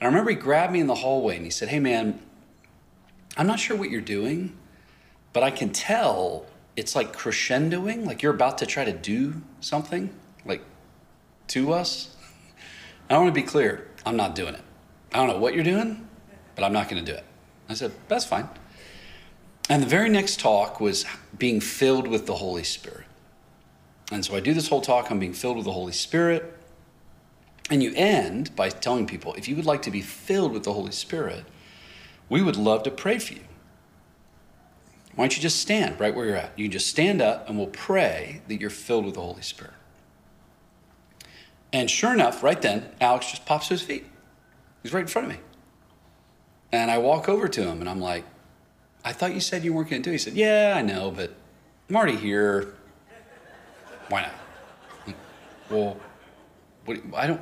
And 0.00 0.06
I 0.06 0.10
remember 0.10 0.30
he 0.30 0.36
grabbed 0.36 0.72
me 0.72 0.80
in 0.80 0.86
the 0.86 0.96
hallway 0.96 1.36
and 1.36 1.44
he 1.44 1.50
said, 1.50 1.68
Hey, 1.68 1.78
man, 1.78 2.20
I'm 3.36 3.46
not 3.46 3.60
sure 3.60 3.76
what 3.76 3.90
you're 3.90 4.00
doing, 4.00 4.56
but 5.32 5.42
I 5.42 5.50
can 5.50 5.70
tell 5.70 6.46
it's 6.76 6.94
like 6.94 7.14
crescendoing, 7.14 8.06
like 8.06 8.22
you're 8.22 8.34
about 8.34 8.58
to 8.58 8.66
try 8.66 8.84
to 8.84 8.92
do 8.92 9.42
something, 9.60 10.14
like 10.44 10.62
to 11.48 11.72
us. 11.72 12.14
I 13.10 13.16
want 13.18 13.28
to 13.28 13.40
be 13.40 13.46
clear, 13.46 13.88
I'm 14.04 14.16
not 14.16 14.34
doing 14.34 14.54
it. 14.54 14.62
I 15.12 15.18
don't 15.18 15.28
know 15.28 15.38
what 15.38 15.54
you're 15.54 15.64
doing, 15.64 16.08
but 16.54 16.64
I'm 16.64 16.72
not 16.72 16.88
going 16.88 17.04
to 17.04 17.12
do 17.12 17.16
it. 17.16 17.24
I 17.68 17.74
said, 17.74 17.92
That's 18.08 18.24
fine. 18.24 18.48
And 19.68 19.82
the 19.82 19.86
very 19.86 20.08
next 20.08 20.38
talk 20.38 20.80
was 20.80 21.04
being 21.36 21.60
filled 21.60 22.06
with 22.06 22.26
the 22.26 22.36
Holy 22.36 22.62
Spirit. 22.62 23.04
And 24.12 24.24
so 24.24 24.36
I 24.36 24.40
do 24.40 24.54
this 24.54 24.68
whole 24.68 24.80
talk 24.80 25.10
on 25.10 25.18
being 25.18 25.32
filled 25.32 25.56
with 25.56 25.64
the 25.64 25.72
Holy 25.72 25.92
Spirit. 25.92 26.56
And 27.68 27.82
you 27.82 27.92
end 27.96 28.54
by 28.54 28.68
telling 28.68 29.06
people 29.06 29.34
if 29.34 29.48
you 29.48 29.56
would 29.56 29.66
like 29.66 29.82
to 29.82 29.90
be 29.90 30.00
filled 30.00 30.52
with 30.52 30.62
the 30.62 30.72
Holy 30.72 30.92
Spirit, 30.92 31.44
we 32.28 32.42
would 32.42 32.56
love 32.56 32.82
to 32.84 32.90
pray 32.90 33.18
for 33.18 33.34
you. 33.34 33.40
Why 35.14 35.24
don't 35.24 35.36
you 35.36 35.42
just 35.42 35.60
stand 35.60 35.98
right 35.98 36.14
where 36.14 36.26
you're 36.26 36.36
at? 36.36 36.58
You 36.58 36.66
can 36.66 36.72
just 36.72 36.88
stand 36.88 37.22
up 37.22 37.48
and 37.48 37.56
we'll 37.56 37.68
pray 37.68 38.42
that 38.48 38.60
you're 38.60 38.70
filled 38.70 39.06
with 39.06 39.14
the 39.14 39.22
Holy 39.22 39.42
Spirit. 39.42 39.72
And 41.72 41.90
sure 41.90 42.12
enough, 42.12 42.42
right 42.42 42.60
then, 42.60 42.90
Alex 43.00 43.30
just 43.30 43.46
pops 43.46 43.68
to 43.68 43.74
his 43.74 43.82
feet. 43.82 44.04
He's 44.82 44.92
right 44.92 45.00
in 45.00 45.06
front 45.06 45.30
of 45.30 45.34
me. 45.34 45.40
And 46.70 46.90
I 46.90 46.98
walk 46.98 47.28
over 47.28 47.48
to 47.48 47.62
him 47.62 47.80
and 47.80 47.88
I'm 47.88 48.00
like, 48.00 48.24
I 49.04 49.12
thought 49.12 49.32
you 49.32 49.40
said 49.40 49.64
you 49.64 49.72
weren't 49.72 49.88
going 49.88 50.02
to 50.02 50.04
do 50.04 50.10
it. 50.10 50.14
He 50.14 50.18
said, 50.18 50.34
Yeah, 50.34 50.74
I 50.76 50.82
know, 50.82 51.10
but 51.10 51.32
I'm 51.88 51.96
already 51.96 52.16
here. 52.16 52.74
Why 54.08 54.22
not? 54.22 54.32
Well, 55.68 55.96
what, 56.84 56.98
I 57.16 57.26
don't. 57.26 57.40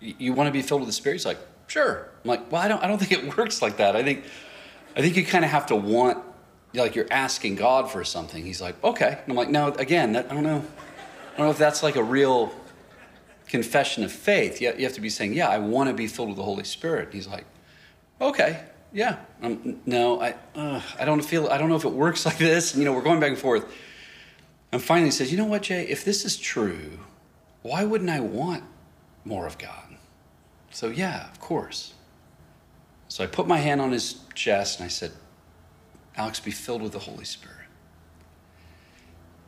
You 0.00 0.32
want 0.32 0.48
to 0.48 0.52
be 0.52 0.62
filled 0.62 0.80
with 0.80 0.88
the 0.88 0.94
Spirit? 0.94 1.16
He's 1.16 1.26
like, 1.26 1.38
Sure. 1.66 2.08
I'm 2.26 2.40
like, 2.40 2.50
Well, 2.50 2.60
I 2.60 2.68
don't. 2.68 2.82
I 2.82 2.88
don't 2.88 2.98
think 3.02 3.12
it 3.12 3.36
works 3.36 3.62
like 3.62 3.76
that. 3.76 3.96
I 3.96 4.02
think, 4.02 4.24
I 4.96 5.00
think 5.00 5.16
you 5.16 5.24
kind 5.24 5.44
of 5.44 5.50
have 5.50 5.66
to 5.66 5.76
want, 5.76 6.22
like 6.74 6.94
you're 6.94 7.06
asking 7.10 7.54
God 7.54 7.90
for 7.90 8.04
something. 8.04 8.44
He's 8.44 8.60
like, 8.60 8.82
Okay. 8.82 9.18
And 9.22 9.30
I'm 9.30 9.36
like, 9.36 9.50
No. 9.50 9.68
Again, 9.68 10.12
that, 10.12 10.30
I 10.30 10.34
don't 10.34 10.42
know. 10.42 10.64
I 11.34 11.36
don't 11.38 11.46
know 11.46 11.50
if 11.50 11.58
that's 11.58 11.82
like 11.82 11.96
a 11.96 12.02
real 12.02 12.52
confession 13.46 14.02
of 14.04 14.10
faith. 14.10 14.60
You, 14.60 14.74
you 14.76 14.84
have 14.84 14.94
to 14.94 15.00
be 15.00 15.10
saying, 15.10 15.34
Yeah, 15.34 15.48
I 15.48 15.58
want 15.58 15.88
to 15.88 15.94
be 15.94 16.06
filled 16.06 16.28
with 16.28 16.36
the 16.36 16.44
Holy 16.44 16.64
Spirit. 16.64 17.06
And 17.06 17.14
he's 17.14 17.28
like, 17.28 17.44
Okay. 18.20 18.60
Yeah. 18.92 19.18
Um, 19.42 19.80
no, 19.84 20.20
I, 20.20 20.34
uh, 20.54 20.80
I 20.98 21.04
don't 21.04 21.20
feel, 21.22 21.48
I 21.48 21.58
don't 21.58 21.68
know 21.68 21.76
if 21.76 21.84
it 21.84 21.92
works 21.92 22.24
like 22.26 22.38
this. 22.38 22.72
And, 22.72 22.82
you 22.82 22.88
know, 22.88 22.94
we're 22.94 23.02
going 23.02 23.20
back 23.20 23.30
and 23.30 23.38
forth. 23.38 23.70
And 24.72 24.82
finally 24.82 25.08
he 25.08 25.12
says, 25.12 25.30
you 25.30 25.38
know 25.38 25.44
what, 25.44 25.62
Jay, 25.62 25.84
if 25.84 26.04
this 26.04 26.24
is 26.24 26.36
true, 26.36 26.98
why 27.62 27.84
wouldn't 27.84 28.10
I 28.10 28.20
want 28.20 28.64
more 29.24 29.46
of 29.46 29.58
God? 29.58 29.96
So, 30.70 30.88
yeah, 30.88 31.30
of 31.30 31.40
course. 31.40 31.94
So 33.08 33.24
I 33.24 33.26
put 33.26 33.46
my 33.46 33.58
hand 33.58 33.80
on 33.80 33.92
his 33.92 34.20
chest 34.34 34.78
and 34.78 34.86
I 34.86 34.88
said, 34.88 35.12
Alex, 36.16 36.40
be 36.40 36.50
filled 36.50 36.82
with 36.82 36.92
the 36.92 36.98
Holy 36.98 37.24
Spirit. 37.24 37.56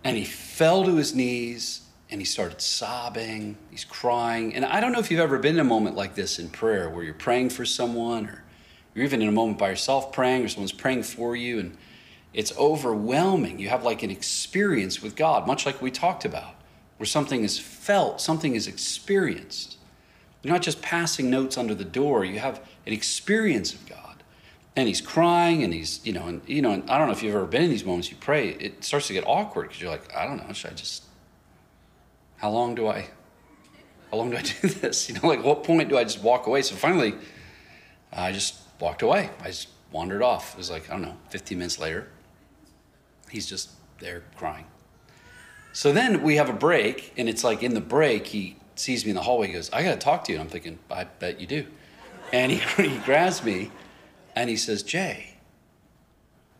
And 0.05 0.17
he 0.17 0.25
fell 0.25 0.85
to 0.85 0.97
his 0.97 1.15
knees 1.15 1.83
and 2.11 2.21
he 2.21 2.25
started 2.25 2.61
sobbing. 2.61 3.59
He's 3.71 3.85
crying. 3.85 4.55
And 4.55 4.65
I 4.65 4.81
don't 4.81 4.93
know 4.93 5.01
if 5.01 5.11
you've 5.11 5.21
ever 5.21 5.39
been 5.39 5.55
in 5.55 5.61
a 5.61 5.65
moment 5.65 5.97
like 5.97 6.15
this 6.15 6.39
in 6.39 6.49
prayer 6.49 6.89
where 6.89 7.05
you're 7.05 7.15
praying 7.15 7.51
for 7.51 7.65
someone 7.65 8.27
or 8.27 8.45
you're 8.95 9.05
even 9.05 9.23
in 9.23 9.29
a 9.29 9.33
moment 9.33 9.59
by 9.59 9.71
yourself 9.71 10.13
praying 10.13 10.45
or 10.45 10.49
someone's 10.49 10.73
praying 10.73 11.03
for 11.03 11.37
you 11.37 11.59
and 11.59 11.77
it's 12.33 12.57
overwhelming. 12.59 13.59
You 13.59 13.69
have 13.71 13.85
like 13.85 14.03
an 14.03 14.11
experience 14.11 15.03
with 15.03 15.17
God, 15.17 15.47
much 15.47 15.67
like 15.67 15.81
we 15.83 15.91
talked 15.91 16.25
about, 16.25 16.55
where 16.99 17.07
something 17.07 17.43
is 17.43 17.59
felt, 17.59 18.21
something 18.21 18.55
is 18.55 18.67
experienced. 18.67 19.77
You're 20.43 20.53
not 20.53 20.63
just 20.63 20.83
passing 20.83 21.31
notes 21.31 21.59
under 21.59 21.75
the 21.75 21.85
door, 21.85 22.25
you 22.25 22.39
have 22.39 22.61
an 22.89 22.95
experience 22.95 23.75
of 23.75 23.87
God. 23.87 24.23
And 24.75 24.89
he's 24.89 25.01
crying 25.01 25.63
and 25.63 25.75
he's, 25.75 26.01
you 26.05 26.13
know, 26.13 26.27
and 26.27 26.41
you 26.47 26.63
know, 26.63 26.73
and 26.73 26.89
I 26.91 26.99
don't 26.99 27.09
know 27.09 27.13
if 27.13 27.23
you've 27.23 27.35
ever 27.35 27.47
been 27.47 27.63
in 27.63 27.71
these 27.71 27.85
moments 27.85 28.11
you 28.11 28.17
pray, 28.19 28.51
it 28.51 28.83
starts 28.83 29.09
to 29.09 29.13
get 29.13 29.25
awkward 29.27 29.69
because 29.69 29.81
you're 29.81 29.91
like, 29.91 30.15
I 30.15 30.25
don't 30.25 30.39
know, 30.39 30.53
should 30.53 30.71
I 30.71 30.75
just 30.75 31.05
how 32.39 32.51
long 32.51 32.75
do 32.75 32.87
I 32.87 33.09
how 34.11 34.17
long 34.17 34.31
do 34.31 34.37
I 34.37 34.43
do 34.63 34.69
this? 34.69 35.09
You 35.09 35.17
know, 35.17 35.29
like 35.29 35.45
what 35.45 35.65
point 35.65 35.89
do 35.89 35.99
I 35.99 36.05
just 36.05 36.23
walk 36.23 36.47
away? 36.47 36.63
So 36.63 36.75
finally 36.75 37.15
I 38.13 38.33
just 38.33 38.57
walked 38.81 39.03
away. 39.03 39.31
I 39.41 39.49
just 39.49 39.69
wandered 39.91 40.23
off. 40.23 40.55
It 40.55 40.59
was 40.59 40.71
like, 40.71 40.89
I 40.89 40.93
don't 40.95 41.03
know, 41.03 41.17
15 41.31 41.59
minutes 41.59 41.79
later, 41.79 42.09
he's 43.31 43.47
just 43.47 43.71
there 43.99 44.23
crying. 44.37 44.67
So 45.73 45.93
then 45.93 46.23
we 46.23 46.37
have 46.37 46.49
a 46.49 46.55
break, 46.55 47.13
and 47.17 47.29
it's 47.29 47.45
like 47.45 47.63
in 47.63 47.75
the 47.75 47.81
break, 47.81 48.29
he 48.29 48.57
sees 48.75 49.05
me 49.05 49.11
in 49.11 49.17
the 49.17 49.23
hallway. 49.23 49.49
He 49.49 49.53
goes, 49.53 49.71
I 49.73 49.83
got 49.83 49.93
to 49.93 49.99
talk 49.99 50.25
to 50.25 50.33
you. 50.33 50.39
And 50.39 50.47
I'm 50.47 50.51
thinking, 50.51 50.79
I 50.91 51.05
bet 51.05 51.41
you 51.41 51.47
do. 51.47 51.67
And 52.33 52.53
he, 52.53 52.59
he 52.89 52.99
grabs 52.99 53.43
me 53.43 53.71
and 54.35 54.49
he 54.49 54.57
says, 54.57 54.83
Jay, 54.83 55.35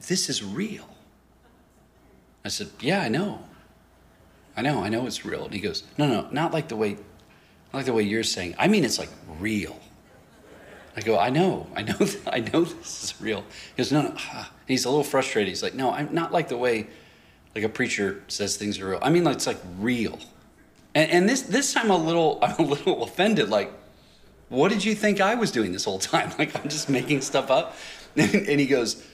this 0.07 0.29
is 0.29 0.43
real. 0.43 0.89
I 2.45 2.49
said, 2.49 2.69
Yeah, 2.81 3.03
I 3.03 3.09
know. 3.09 3.45
I 4.57 4.63
know, 4.63 4.83
I 4.83 4.89
know 4.89 5.07
it's 5.07 5.25
real. 5.25 5.45
And 5.45 5.55
he 5.55 5.61
goes, 5.61 5.85
No, 5.97 6.07
no, 6.07 6.29
not 6.31 6.53
like 6.53 6.69
the 6.69 6.77
way, 6.77 6.97
like 7.73 7.87
the 7.87 7.93
way 7.93 8.03
you're 8.03 8.23
saying. 8.23 8.55
I 8.59 8.69
mean, 8.69 8.85
it's 8.85 8.99
like 8.99 9.11
real. 9.39 9.79
I 10.99 11.01
go, 11.01 11.17
I 11.17 11.31
know, 11.31 11.69
I 11.77 11.83
know, 11.83 11.95
I 12.27 12.41
know 12.41 12.65
this 12.65 13.05
is 13.05 13.21
real. 13.21 13.43
He 13.43 13.77
goes, 13.77 13.93
no, 13.93 14.03
no. 14.03 14.15
Ah. 14.17 14.51
He's 14.67 14.85
a 14.85 14.89
little 14.89 15.05
frustrated. 15.05 15.49
He's 15.49 15.63
like, 15.63 15.75
no, 15.75 15.93
I'm 15.93 16.13
not 16.13 16.33
like 16.33 16.49
the 16.49 16.57
way, 16.57 16.89
like 17.55 17.63
a 17.63 17.69
preacher 17.69 18.25
says 18.27 18.57
things 18.57 18.81
are 18.81 18.89
real. 18.89 18.99
I 19.01 19.11
mean, 19.11 19.23
like, 19.23 19.37
it's 19.37 19.47
like 19.47 19.61
real. 19.79 20.19
And, 20.97 21.09
and 21.13 21.29
this 21.29 21.43
this 21.43 21.73
time, 21.73 21.93
I'm 21.93 22.01
a 22.01 22.05
little, 22.05 22.39
I'm 22.43 22.59
a 22.59 22.69
little 22.69 23.05
offended. 23.05 23.49
Like, 23.49 23.73
what 24.49 24.71
did 24.71 24.85
you 24.85 24.95
think 24.95 25.21
I 25.21 25.35
was 25.35 25.51
doing 25.51 25.73
this 25.73 25.85
whole 25.85 25.99
time? 25.99 26.33
Like, 26.39 26.57
I'm 26.57 26.69
just 26.69 26.89
making 26.89 27.21
stuff 27.23 27.51
up. 27.51 27.77
And, 28.17 28.35
and 28.35 28.59
he 28.59 28.67
goes, 28.67 29.05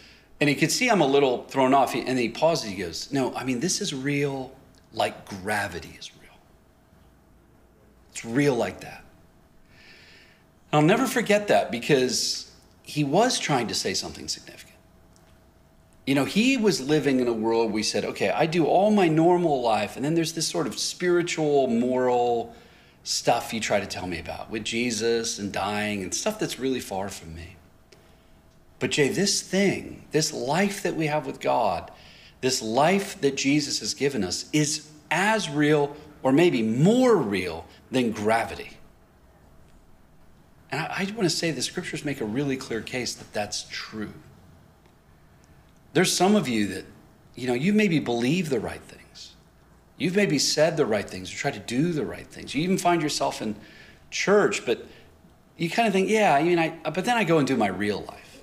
and 0.41 0.49
he 0.49 0.55
could 0.55 0.71
see 0.71 0.89
I'm 0.89 1.03
a 1.03 1.07
little 1.07 1.45
thrown 1.45 1.75
off. 1.75 1.95
And 1.95 2.19
he 2.19 2.31
pauses. 2.31 2.71
He 2.71 2.77
goes, 2.77 3.13
no, 3.13 3.35
I 3.35 3.45
mean, 3.45 3.61
this 3.61 3.83
is 3.83 3.93
real, 3.93 4.51
like 4.95 5.29
gravity 5.43 5.95
is 5.99 6.11
real. 6.17 6.39
It's 8.13 8.25
real 8.25 8.55
like 8.55 8.81
that. 8.81 9.05
I'll 10.73 10.81
never 10.81 11.07
forget 11.07 11.49
that 11.49 11.71
because 11.71 12.51
he 12.83 13.05
was 13.05 13.39
trying 13.39 13.67
to 13.69 13.75
say 13.75 13.95
something 13.95 14.27
significant. 14.27 14.77
You 16.07 16.15
know, 16.15 16.25
he 16.25 16.57
was 16.57 16.81
living 16.81 17.21
in 17.21 17.29
a 17.29 17.33
world 17.33 17.73
we 17.73 17.83
said, 17.83 18.05
okay, 18.05 18.31
I 18.31 18.47
do 18.47 18.67
all 18.67 18.91
my 18.91 19.09
normal 19.09 19.63
life, 19.63 19.97
and 19.97 20.05
then 20.05 20.15
there's 20.15 20.33
this 20.33 20.47
sort 20.47 20.67
of 20.67 20.79
spiritual, 20.79 21.67
moral 21.67 22.55
stuff 23.05 23.53
you 23.53 23.61
try 23.61 23.79
to 23.79 23.87
tell 23.87 24.07
me 24.07 24.19
about 24.19 24.51
with 24.51 24.65
Jesus 24.65 25.39
and 25.39 25.53
dying 25.53 26.03
and 26.03 26.13
stuff 26.13 26.39
that's 26.39 26.59
really 26.59 26.81
far 26.81 27.09
from 27.09 27.35
me. 27.35 27.57
But, 28.81 28.91
Jay, 28.91 29.09
this 29.09 29.41
thing, 29.41 30.05
this 30.11 30.33
life 30.33 30.83
that 30.83 30.97
we 30.97 31.07
have 31.07 31.27
with 31.27 31.39
God, 31.39 31.91
this 32.41 32.61
life 32.61 33.21
that 33.21 33.37
Jesus 33.37 33.79
has 33.81 33.95
given 33.95 34.25
us 34.25 34.51
is 34.53 34.91
as 35.11 35.49
real 35.49 35.95
or 36.23 36.33
maybe 36.33 36.63
more 36.63 37.17
real 37.17 37.67
than 37.91 38.11
gravity. 38.11 38.71
And 40.73 40.81
I, 40.81 40.87
I 40.99 41.05
want 41.13 41.23
to 41.23 41.31
say 41.31 41.51
the 41.51 41.63
scriptures 41.63 42.05
make 42.05 42.21
a 42.21 42.25
really 42.25 42.57
clear 42.57 42.81
case 42.81 43.15
that 43.15 43.33
that's 43.33 43.67
true. 43.71 44.13
There's 45.93 46.13
some 46.13 46.35
of 46.35 46.49
you 46.49 46.67
that, 46.69 46.85
you 47.37 47.47
know, 47.47 47.55
you 47.55 47.73
maybe 47.73 48.01
believe 48.01 48.49
the 48.49 48.61
right 48.61 48.83
things. 48.83 49.04
You've 49.97 50.17
maybe 50.17 50.39
said 50.39 50.77
the 50.77 50.87
right 50.87 51.09
things 51.09 51.33
or 51.33 51.37
tried 51.37 51.55
to 51.55 51.61
do 51.61 51.93
the 51.93 52.05
right 52.05 52.27
things. 52.27 52.55
You 52.55 52.63
even 52.63 52.79
find 52.79 53.01
yourself 53.01 53.41
in 53.41 53.55
church, 54.11 54.67
but 54.67 54.87
you 55.57 55.71
kind 55.71 55.87
of 55.87 55.93
think, 55.93 56.09
yeah, 56.09 56.35
I 56.35 56.43
mean, 56.43 56.59
I, 56.59 56.71
but 56.83 57.05
then 57.05 57.17
I 57.17 57.25
go 57.25 57.39
and 57.39 57.47
do 57.47 57.57
my 57.57 57.69
real 57.69 58.01
life. 58.03 58.43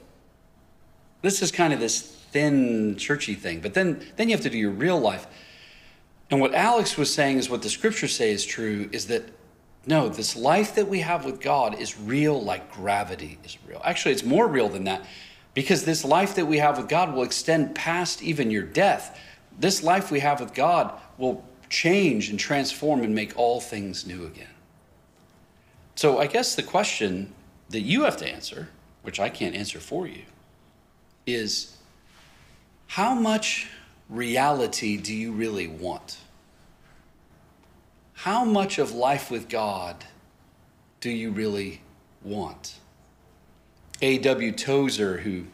This 1.22 1.42
is 1.42 1.52
kind 1.52 1.74
of 1.74 1.80
this 1.80 2.02
thin, 2.02 2.96
churchy 2.98 3.36
thing, 3.36 3.60
but 3.60 3.74
then, 3.74 4.06
then 4.16 4.30
you 4.30 4.36
have 4.36 4.44
to 4.44 4.50
do 4.50 4.58
your 4.58 4.72
real 4.72 5.00
life. 5.00 5.28
And 6.30 6.40
what 6.40 6.54
Alex 6.54 6.98
was 6.98 7.14
saying 7.14 7.38
is 7.38 7.50
what 7.50 7.62
the 7.62 7.70
scriptures 7.70 8.16
say 8.16 8.32
is 8.32 8.46
true 8.46 8.90
is 8.94 9.08
that 9.08 9.24
no, 9.86 10.10
this 10.10 10.36
life 10.36 10.76
that 10.76 10.88
we 10.88 11.00
have 11.00 11.26
with 11.26 11.42
God 11.42 11.80
is 11.80 12.00
real 12.00 12.42
like 12.42 12.72
gravity 12.72 13.40
is 13.44 13.58
real. 13.68 13.82
Actually, 13.84 14.14
it's 14.14 14.24
more 14.24 14.48
real 14.48 14.70
than 14.70 14.84
that 14.84 15.06
because 15.54 15.84
this 15.84 16.06
life 16.06 16.36
that 16.36 16.46
we 16.46 16.60
have 16.60 16.78
with 16.78 16.88
God 16.88 17.14
will 17.14 17.24
extend 17.24 17.74
past 17.74 18.22
even 18.22 18.52
your 18.52 18.64
death. 18.64 19.20
This 19.60 19.84
life 19.84 20.12
we 20.12 20.20
have 20.20 20.40
with 20.40 20.54
God 20.54 20.98
will 21.22 21.44
change 21.70 22.30
and 22.30 22.38
transform 22.40 23.02
and 23.02 23.16
make 23.16 23.38
all 23.38 23.62
things 23.62 24.06
new 24.06 24.26
again. 24.26 24.48
So, 25.96 26.20
I 26.20 26.28
guess 26.28 26.56
the 26.56 26.64
question 26.64 27.34
that 27.70 27.82
you 27.82 28.04
have 28.04 28.18
to 28.18 28.28
answer, 28.28 28.68
which 29.04 29.20
I 29.20 29.30
can't 29.30 29.56
answer 29.56 29.80
for 29.80 30.08
you, 30.08 30.24
is 31.26 31.78
how 32.88 33.14
much 33.14 33.70
reality 34.10 34.98
do 34.98 35.14
you 35.14 35.32
really 35.32 35.68
want? 35.68 36.18
how 38.22 38.46
much 38.46 38.78
of 38.78 38.92
life 38.92 39.32
with 39.32 39.50
God 39.50 39.96
do 41.00 41.10
you 41.10 41.32
really 41.32 41.82
want? 42.22 42.76
A.W. 44.00 44.52
Tozer, 44.52 45.18
who 45.18 45.46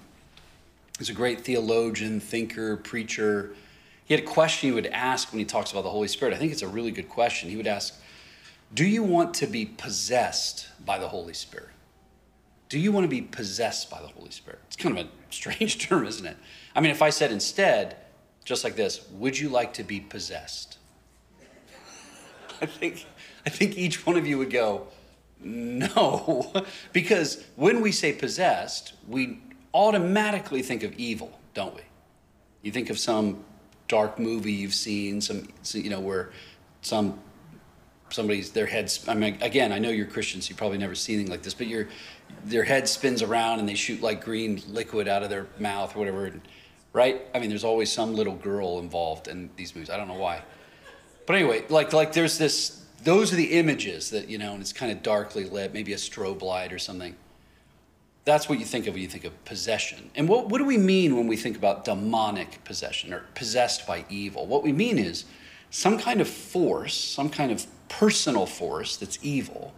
is 0.99 1.07
a 1.07 1.13
great 1.13 1.39
theologian, 1.39 2.19
thinker, 2.19 2.75
preacher, 2.75 3.55
he 4.07 4.13
had 4.13 4.23
a 4.23 4.27
question 4.27 4.69
he 4.69 4.73
would 4.73 4.87
ask 4.87 5.33
when 5.33 5.39
he 5.39 5.45
talks 5.45 5.71
about 5.71 5.83
the 5.83 5.89
Holy 5.89 6.07
Spirit. 6.07 6.33
I 6.33 6.37
think 6.37 6.53
it's 6.53 6.61
a 6.61 6.67
really 6.67 6.91
good 6.91 7.09
question. 7.09 7.49
He 7.49 7.57
would 7.57 7.67
ask, 7.67 7.93
Do 8.73 8.85
you 8.85 9.03
want 9.03 9.33
to 9.35 9.47
be 9.47 9.65
possessed 9.65 10.69
by 10.85 10.97
the 10.97 11.09
Holy 11.09 11.33
Spirit? 11.33 11.71
Do 12.69 12.79
you 12.79 12.93
want 12.93 13.03
to 13.03 13.09
be 13.09 13.21
possessed 13.21 13.89
by 13.89 14.01
the 14.01 14.07
Holy 14.07 14.31
Spirit? 14.31 14.59
It's 14.67 14.77
kind 14.77 14.97
of 14.97 15.05
a 15.05 15.09
strange 15.29 15.77
term, 15.87 16.07
isn't 16.07 16.25
it? 16.25 16.37
I 16.73 16.79
mean, 16.79 16.91
if 16.91 17.01
I 17.01 17.09
said 17.09 17.33
instead, 17.33 17.97
just 18.45 18.63
like 18.63 18.77
this 18.77 19.05
Would 19.11 19.37
you 19.37 19.49
like 19.49 19.73
to 19.73 19.83
be 19.83 19.99
possessed? 19.99 20.77
I 22.61 22.65
think, 22.65 23.05
I 23.45 23.49
think 23.49 23.77
each 23.77 24.05
one 24.05 24.15
of 24.15 24.25
you 24.25 24.37
would 24.37 24.51
go, 24.51 24.87
No. 25.41 26.53
because 26.93 27.43
when 27.57 27.81
we 27.81 27.91
say 27.91 28.13
possessed, 28.13 28.93
we 29.05 29.41
automatically 29.73 30.61
think 30.61 30.83
of 30.83 30.93
evil, 30.93 31.37
don't 31.53 31.75
we? 31.75 31.81
You 32.61 32.71
think 32.71 32.89
of 32.89 32.97
some 32.97 33.43
dark 33.87 34.19
movie 34.19 34.51
you've 34.51 34.73
seen, 34.73 35.21
some, 35.21 35.47
you 35.73 35.89
know, 35.89 35.99
where 35.99 36.31
some 36.81 37.19
somebody's 38.09 38.51
their 38.51 38.65
heads 38.65 39.03
i 39.09 39.13
mean 39.13 39.37
again 39.41 39.73
i 39.73 39.79
know 39.79 39.89
you're 39.89 40.05
christians 40.05 40.45
so 40.45 40.51
you 40.51 40.55
probably 40.55 40.77
never 40.77 40.95
seen 40.95 41.15
anything 41.15 41.29
like 41.29 41.41
this 41.41 41.53
but 41.53 41.67
your 41.67 41.89
their 42.45 42.63
head 42.63 42.87
spins 42.87 43.21
around 43.21 43.59
and 43.59 43.67
they 43.67 43.73
shoot 43.73 44.01
like 44.01 44.23
green 44.23 44.61
liquid 44.69 45.09
out 45.09 45.23
of 45.23 45.29
their 45.29 45.47
mouth 45.59 45.93
or 45.93 45.99
whatever 45.99 46.31
right? 46.93 47.21
I 47.35 47.39
mean 47.39 47.49
there's 47.49 47.63
always 47.63 47.91
some 47.91 48.15
little 48.15 48.35
girl 48.35 48.79
involved 48.79 49.27
in 49.27 49.49
these 49.55 49.75
movies. 49.75 49.89
I 49.89 49.97
don't 49.97 50.07
know 50.07 50.15
why. 50.15 50.41
But 51.25 51.35
anyway 51.35 51.65
like 51.69 51.93
like 51.93 52.13
there's 52.13 52.37
this 52.37 52.85
those 53.03 53.31
are 53.31 53.35
the 53.35 53.59
images 53.59 54.09
that 54.09 54.29
you 54.29 54.37
know 54.37 54.53
and 54.53 54.61
it's 54.61 54.73
kind 54.73 54.91
of 54.91 55.03
darkly 55.03 55.45
lit 55.45 55.73
maybe 55.73 55.93
a 55.93 55.97
strobe 55.97 56.41
light 56.41 56.73
or 56.73 56.79
something 56.79 57.15
that's 58.27 58.47
what 58.47 58.59
you 58.59 58.65
think 58.65 58.85
of 58.87 58.93
when 58.93 59.01
you 59.01 59.09
think 59.09 59.23
of 59.25 59.45
possession 59.45 60.09
and 60.15 60.27
what, 60.27 60.49
what 60.49 60.59
do 60.59 60.65
we 60.65 60.77
mean 60.77 61.15
when 61.15 61.27
we 61.27 61.37
think 61.37 61.57
about 61.57 61.83
demonic 61.83 62.63
possession 62.63 63.13
or 63.13 63.23
possessed 63.33 63.87
by 63.87 64.05
evil 64.09 64.45
what 64.45 64.63
we 64.63 64.71
mean 64.71 64.99
is 64.99 65.25
some 65.69 65.97
kind 65.97 66.21
of 66.21 66.27
force 66.27 66.93
some 66.93 67.29
kind 67.29 67.51
of 67.51 67.65
personal 67.89 68.45
force 68.45 68.97
that's 68.97 69.17
evil 69.21 69.73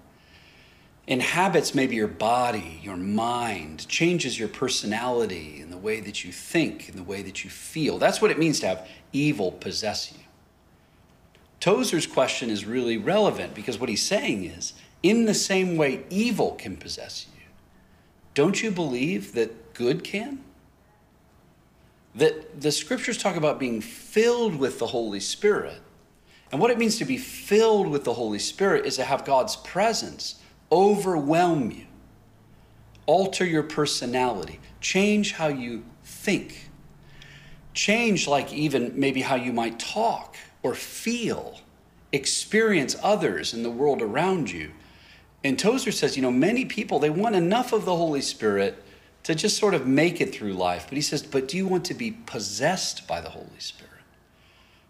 inhabits 1.10 1.74
maybe 1.74 1.96
your 1.96 2.08
body, 2.08 2.80
your 2.84 2.96
mind, 2.96 3.88
changes 3.90 4.38
your 4.38 4.48
personality 4.48 5.60
and 5.60 5.74
the 5.74 5.78
way 5.78 6.00
that 6.00 6.24
you 6.24 6.32
think 6.32 6.88
and 6.88 6.98
the 6.98 7.04
way 7.04 7.24
that 7.24 7.44
you 7.44 7.50
feel. 7.50 7.98
That's 7.98 8.22
what 8.22 8.30
it 8.30 8.38
means 8.38 8.60
to 8.60 8.68
have 8.68 8.88
evil 9.12 9.52
possess 9.52 10.14
you. 10.14 10.20
Tozer's 11.60 12.06
question 12.06 12.52
is 12.52 12.64
really 12.64 12.96
relevant 12.96 13.56
because 13.56 13.80
what 13.80 13.90
he's 13.90 14.06
saying 14.06 14.46
is 14.46 14.74
in 15.02 15.26
the 15.26 15.34
same 15.34 15.78
way 15.78 16.06
evil 16.12 16.52
can 16.52 16.78
possess 16.78 17.26
you, 17.34 17.39
don't 18.34 18.62
you 18.62 18.72
believe 18.72 19.34
that 19.34 19.74
good 19.74 20.04
can? 20.04 20.44
That 22.16 22.62
the 22.62 22.72
scriptures 22.72 23.18
talk 23.18 23.36
about 23.36 23.60
being 23.60 23.82
filled 23.82 24.56
with 24.56 24.80
the 24.80 24.88
Holy 24.88 25.20
Spirit 25.20 25.82
and 26.52 26.60
what 26.60 26.72
it 26.72 26.78
means 26.78 26.98
to 26.98 27.06
be 27.06 27.18
filled 27.18 27.88
with 27.88 28.04
the 28.04 28.14
Holy 28.14 28.40
Spirit 28.40 28.86
is 28.86 28.96
to 28.96 29.04
have 29.04 29.24
God's 29.26 29.56
presence 29.58 30.42
overwhelm 30.72 31.72
you, 31.72 31.86
alter 33.06 33.46
your 33.46 33.64
personality, 33.64 34.60
change 34.82 35.34
how 35.34 35.48
you 35.48 35.84
think, 36.04 36.70
change, 37.74 38.28
like 38.28 38.52
even 38.54 38.94
maybe 38.96 39.22
how 39.22 39.36
you 39.36 39.54
might 39.54 39.80
talk 39.80 40.36
or 40.64 40.74
feel, 40.74 41.60
experience 42.12 42.96
others 43.04 43.54
in 43.54 43.64
the 43.64 43.70
world 43.70 44.02
around 44.02 44.50
you. 44.50 44.72
And 45.44 45.58
Tozer 45.58 45.92
says, 45.92 46.16
you 46.16 46.22
know, 46.22 46.32
many 46.32 46.66
people, 46.66 47.00
they 47.00 47.10
want 47.10 47.36
enough 47.36 47.72
of 47.72 47.86
the 47.86 47.96
Holy 47.96 48.22
Spirit 48.22 48.84
to 49.24 49.36
just 49.36 49.58
sort 49.58 49.74
of 49.74 49.88
make 49.88 50.22
it 50.22 50.34
through 50.34 50.54
life. 50.54 50.86
But 50.90 50.96
he 50.96 51.02
says, 51.02 51.24
but 51.24 51.48
do 51.48 51.58
you 51.58 51.68
want 51.68 51.86
to 51.86 51.94
be 51.94 52.12
possessed 52.12 53.08
by 53.08 53.22
the 53.22 53.30
Holy 53.30 53.60
Spirit? 53.60 53.90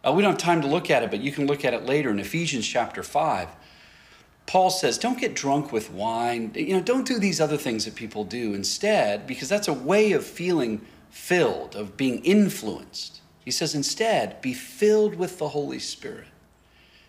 Uh, 0.06 0.14
we 0.14 0.22
don't 0.22 0.32
have 0.32 0.42
time 0.42 0.62
to 0.62 0.68
look 0.68 0.90
at 0.90 1.04
it, 1.04 1.12
but 1.12 1.20
you 1.20 1.32
can 1.32 1.46
look 1.46 1.66
at 1.66 1.74
it 1.74 1.86
later 1.86 2.10
in 2.10 2.20
Ephesians 2.20 2.66
chapter 2.68 3.04
5. 3.04 3.50
Paul 4.46 4.72
says, 4.72 4.98
don't 4.98 5.20
get 5.20 5.36
drunk 5.36 5.72
with 5.72 5.92
wine. 5.92 6.52
You 6.56 6.78
know, 6.78 6.82
don't 6.82 7.06
do 7.06 7.20
these 7.20 7.40
other 7.40 7.58
things 7.58 7.86
that 7.86 7.96
people 7.96 8.24
do 8.24 8.54
instead, 8.54 9.28
because 9.28 9.50
that's 9.50 9.68
a 9.68 9.74
way 9.74 10.14
of 10.14 10.26
feeling 10.26 10.82
filled, 11.12 11.76
of 11.76 11.98
being 11.98 12.24
influenced. 12.24 13.22
He 13.46 13.52
says, 13.52 13.76
instead, 13.76 14.42
be 14.42 14.54
filled 14.54 15.16
with 15.16 15.38
the 15.38 15.50
Holy 15.50 15.80
Spirit. 15.80 16.28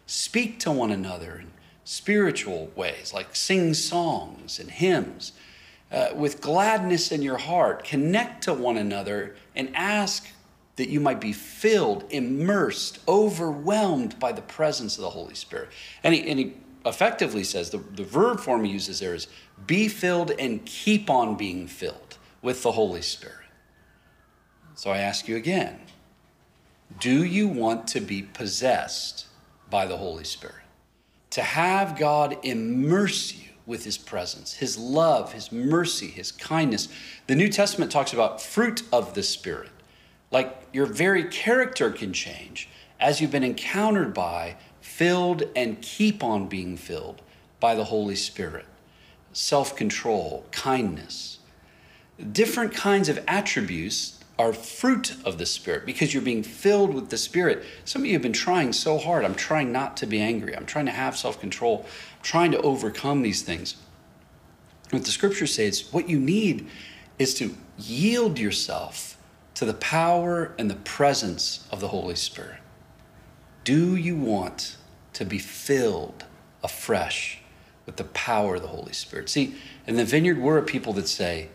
Speak 0.06 0.58
to 0.60 0.70
one 0.70 0.90
another 0.90 1.36
in 1.38 1.50
spiritual 1.90 2.70
ways, 2.76 3.12
like 3.12 3.34
sing 3.34 3.74
songs 3.74 4.60
and 4.60 4.70
hymns. 4.70 5.32
Uh, 5.90 6.10
with 6.14 6.40
gladness 6.40 7.10
in 7.10 7.20
your 7.20 7.36
heart, 7.36 7.82
connect 7.82 8.44
to 8.44 8.54
one 8.54 8.76
another 8.76 9.34
and 9.56 9.68
ask 9.74 10.28
that 10.76 10.88
you 10.88 11.00
might 11.00 11.20
be 11.20 11.32
filled, 11.32 12.04
immersed, 12.10 13.00
overwhelmed 13.08 14.16
by 14.20 14.30
the 14.30 14.40
presence 14.40 14.98
of 14.98 15.02
the 15.02 15.10
Holy 15.10 15.34
Spirit. 15.34 15.68
And 16.04 16.14
he, 16.14 16.30
and 16.30 16.38
he 16.38 16.54
effectively 16.86 17.42
says 17.42 17.70
the, 17.70 17.78
the 17.78 18.04
verb 18.04 18.38
form 18.38 18.62
he 18.62 18.70
uses 18.70 19.00
there 19.00 19.16
is 19.16 19.26
be 19.66 19.88
filled 19.88 20.30
and 20.38 20.64
keep 20.64 21.10
on 21.10 21.36
being 21.36 21.66
filled 21.66 22.18
with 22.40 22.62
the 22.62 22.70
Holy 22.70 23.02
Spirit. 23.02 23.34
So 24.76 24.90
I 24.92 24.98
ask 24.98 25.26
you 25.26 25.34
again 25.34 25.80
do 27.00 27.24
you 27.24 27.48
want 27.48 27.88
to 27.88 28.00
be 28.00 28.22
possessed 28.22 29.26
by 29.68 29.86
the 29.86 29.96
Holy 29.96 30.24
Spirit? 30.24 30.54
To 31.30 31.42
have 31.42 31.96
God 31.98 32.38
immerse 32.42 33.34
you 33.34 33.50
with 33.66 33.84
his 33.84 33.98
presence, 33.98 34.54
his 34.54 34.76
love, 34.76 35.32
his 35.32 35.52
mercy, 35.52 36.08
his 36.08 36.32
kindness. 36.32 36.88
The 37.28 37.36
New 37.36 37.48
Testament 37.48 37.92
talks 37.92 38.12
about 38.12 38.42
fruit 38.42 38.82
of 38.92 39.14
the 39.14 39.22
Spirit 39.22 39.70
like 40.30 40.56
your 40.72 40.86
very 40.86 41.24
character 41.24 41.90
can 41.90 42.12
change 42.12 42.68
as 42.98 43.20
you've 43.20 43.30
been 43.30 43.44
encountered 43.44 44.14
by, 44.14 44.56
filled, 44.80 45.42
and 45.56 45.80
keep 45.80 46.22
on 46.22 46.46
being 46.46 46.76
filled 46.76 47.22
by 47.58 47.74
the 47.74 47.84
Holy 47.84 48.14
Spirit. 48.14 48.66
Self 49.32 49.76
control, 49.76 50.44
kindness. 50.50 51.38
Different 52.32 52.74
kinds 52.74 53.08
of 53.08 53.22
attributes 53.26 54.19
are 54.40 54.54
fruit 54.54 55.14
of 55.26 55.36
the 55.36 55.44
Spirit 55.44 55.84
because 55.84 56.14
you're 56.14 56.22
being 56.22 56.42
filled 56.42 56.94
with 56.94 57.10
the 57.10 57.18
Spirit. 57.18 57.62
Some 57.84 58.02
of 58.02 58.06
you 58.06 58.14
have 58.14 58.22
been 58.22 58.32
trying 58.32 58.72
so 58.72 58.96
hard. 58.96 59.22
I'm 59.22 59.34
trying 59.34 59.70
not 59.70 59.98
to 59.98 60.06
be 60.06 60.18
angry. 60.18 60.56
I'm 60.56 60.64
trying 60.64 60.86
to 60.86 60.92
have 60.92 61.18
self 61.18 61.38
control. 61.38 61.84
I'm 61.84 62.22
trying 62.22 62.50
to 62.52 62.60
overcome 62.62 63.20
these 63.20 63.42
things. 63.42 63.76
What 64.88 65.04
the 65.04 65.10
scriptures 65.10 65.54
say 65.54 65.66
is 65.66 65.92
what 65.92 66.08
you 66.08 66.18
need 66.18 66.66
is 67.18 67.34
to 67.34 67.54
yield 67.78 68.38
yourself 68.38 69.18
to 69.56 69.66
the 69.66 69.74
power 69.74 70.54
and 70.58 70.70
the 70.70 70.76
presence 70.76 71.68
of 71.70 71.80
the 71.80 71.88
Holy 71.88 72.14
Spirit? 72.14 72.60
Do 73.62 73.94
you 73.94 74.16
want 74.16 74.78
to 75.12 75.26
be 75.26 75.38
filled 75.38 76.24
afresh 76.64 77.42
with 77.84 77.96
the 77.96 78.04
power 78.04 78.54
of 78.54 78.62
the 78.62 78.68
Holy 78.68 78.94
Spirit? 78.94 79.28
See, 79.28 79.54
in 79.86 79.96
the 79.96 80.04
vineyard, 80.06 80.38
we're 80.38 80.56
a 80.56 80.62
people 80.62 80.94
that 80.94 81.08
say, 81.08 81.48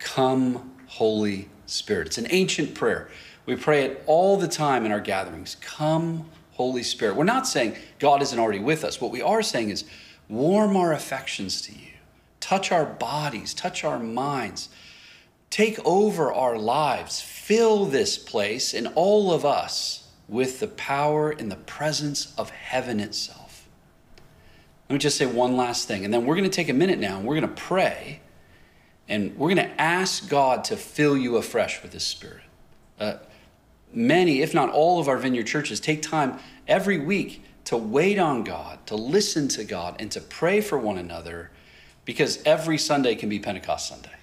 Come, 0.00 0.72
Holy 0.88 1.48
Spirit. 1.72 2.06
It's 2.06 2.18
an 2.18 2.28
ancient 2.30 2.74
prayer. 2.74 3.08
We 3.46 3.56
pray 3.56 3.84
it 3.84 4.02
all 4.06 4.36
the 4.36 4.48
time 4.48 4.86
in 4.86 4.92
our 4.92 5.00
gatherings. 5.00 5.56
Come, 5.60 6.28
Holy 6.52 6.82
Spirit. 6.82 7.16
We're 7.16 7.24
not 7.24 7.46
saying 7.46 7.76
God 7.98 8.22
isn't 8.22 8.38
already 8.38 8.60
with 8.60 8.84
us. 8.84 9.00
What 9.00 9.10
we 9.10 9.22
are 9.22 9.42
saying 9.42 9.70
is, 9.70 9.84
warm 10.28 10.76
our 10.76 10.92
affections 10.92 11.60
to 11.62 11.72
you, 11.72 11.92
touch 12.40 12.72
our 12.72 12.86
bodies, 12.86 13.52
touch 13.52 13.84
our 13.84 13.98
minds, 13.98 14.68
take 15.50 15.78
over 15.84 16.32
our 16.32 16.56
lives, 16.56 17.20
fill 17.20 17.84
this 17.84 18.16
place 18.16 18.72
and 18.72 18.88
all 18.94 19.32
of 19.32 19.44
us 19.44 20.08
with 20.28 20.60
the 20.60 20.68
power 20.68 21.30
and 21.30 21.52
the 21.52 21.56
presence 21.56 22.32
of 22.38 22.48
heaven 22.48 23.00
itself. 23.00 23.68
Let 24.88 24.94
me 24.94 24.98
just 24.98 25.18
say 25.18 25.26
one 25.26 25.56
last 25.56 25.86
thing, 25.86 26.04
and 26.04 26.12
then 26.12 26.24
we're 26.24 26.36
going 26.36 26.48
to 26.48 26.54
take 26.56 26.70
a 26.70 26.74
minute 26.74 26.98
now 26.98 27.18
and 27.18 27.26
we're 27.26 27.38
going 27.38 27.54
to 27.54 27.62
pray 27.62 28.21
and 29.12 29.36
we're 29.36 29.54
going 29.54 29.68
to 29.68 29.78
ask 29.80 30.26
God 30.30 30.64
to 30.64 30.76
fill 30.76 31.18
you 31.18 31.36
afresh 31.36 31.82
with 31.82 31.92
His 31.92 32.02
Spirit. 32.02 32.40
Uh, 32.98 33.16
many, 33.92 34.40
if 34.40 34.54
not 34.54 34.70
all, 34.70 35.00
of 35.00 35.06
our 35.06 35.18
vineyard 35.18 35.46
churches 35.46 35.80
take 35.80 36.00
time 36.00 36.38
every 36.66 36.98
week 36.98 37.44
to 37.64 37.76
wait 37.76 38.18
on 38.18 38.42
God, 38.42 38.86
to 38.86 38.96
listen 38.96 39.48
to 39.48 39.64
God, 39.64 39.96
and 39.98 40.10
to 40.12 40.20
pray 40.22 40.62
for 40.62 40.78
one 40.78 40.96
another 40.96 41.50
because 42.06 42.42
every 42.46 42.78
Sunday 42.78 43.14
can 43.14 43.28
be 43.28 43.38
Pentecost 43.38 43.86
Sunday. 43.86 44.16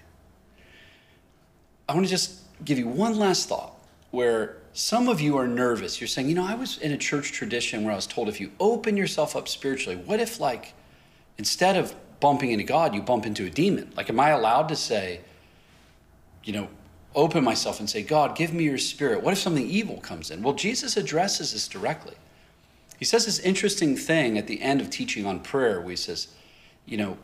I 1.87 1.93
want 1.93 2.07
to 2.07 2.09
just 2.09 2.39
give 2.65 2.79
you 2.79 2.87
one 2.87 3.15
last 3.19 3.47
thought 3.47 3.75
where 4.09 4.57
some 4.73 5.07
of 5.07 5.21
you 5.21 5.37
are 5.37 5.47
nervous. 5.47 6.01
You're 6.01 6.07
saying, 6.07 6.29
you 6.29 6.35
know, 6.35 6.47
I 6.47 6.55
was 6.55 6.79
in 6.79 6.93
a 6.93 6.97
church 6.97 7.31
tradition 7.31 7.83
where 7.83 7.93
I 7.93 7.95
was 7.95 8.07
told 8.07 8.27
if 8.27 8.41
you 8.41 8.53
open 8.59 8.97
yourself 8.97 9.35
up 9.35 9.47
spiritually, 9.47 9.97
what 9.97 10.19
if, 10.19 10.39
like, 10.39 10.73
instead 11.37 11.77
of 11.77 11.93
bumping 12.19 12.51
into 12.51 12.63
God, 12.63 12.93
you 12.93 13.01
bump 13.01 13.25
into 13.25 13.45
a 13.45 13.49
demon? 13.49 13.91
Like, 13.95 14.09
am 14.09 14.19
I 14.19 14.29
allowed 14.29 14.69
to 14.69 14.75
say, 14.75 15.21
you 16.43 16.53
know, 16.53 16.67
open 17.15 17.43
myself 17.43 17.79
and 17.79 17.89
say, 17.89 18.01
God, 18.01 18.35
give 18.35 18.53
me 18.53 18.63
your 18.63 18.77
spirit? 18.77 19.23
What 19.23 19.31
if 19.31 19.39
something 19.39 19.67
evil 19.67 19.97
comes 19.97 20.31
in? 20.31 20.43
Well, 20.43 20.53
Jesus 20.53 20.97
addresses 20.97 21.53
this 21.53 21.67
directly. 21.67 22.15
He 22.97 23.05
says 23.05 23.25
this 23.25 23.39
interesting 23.39 23.95
thing 23.95 24.37
at 24.37 24.47
the 24.47 24.61
end 24.61 24.81
of 24.81 24.89
teaching 24.89 25.25
on 25.25 25.39
prayer 25.39 25.79
where 25.79 25.91
he 25.91 25.95
says, 25.95 26.27
you 26.85 26.97
know, 26.97 27.17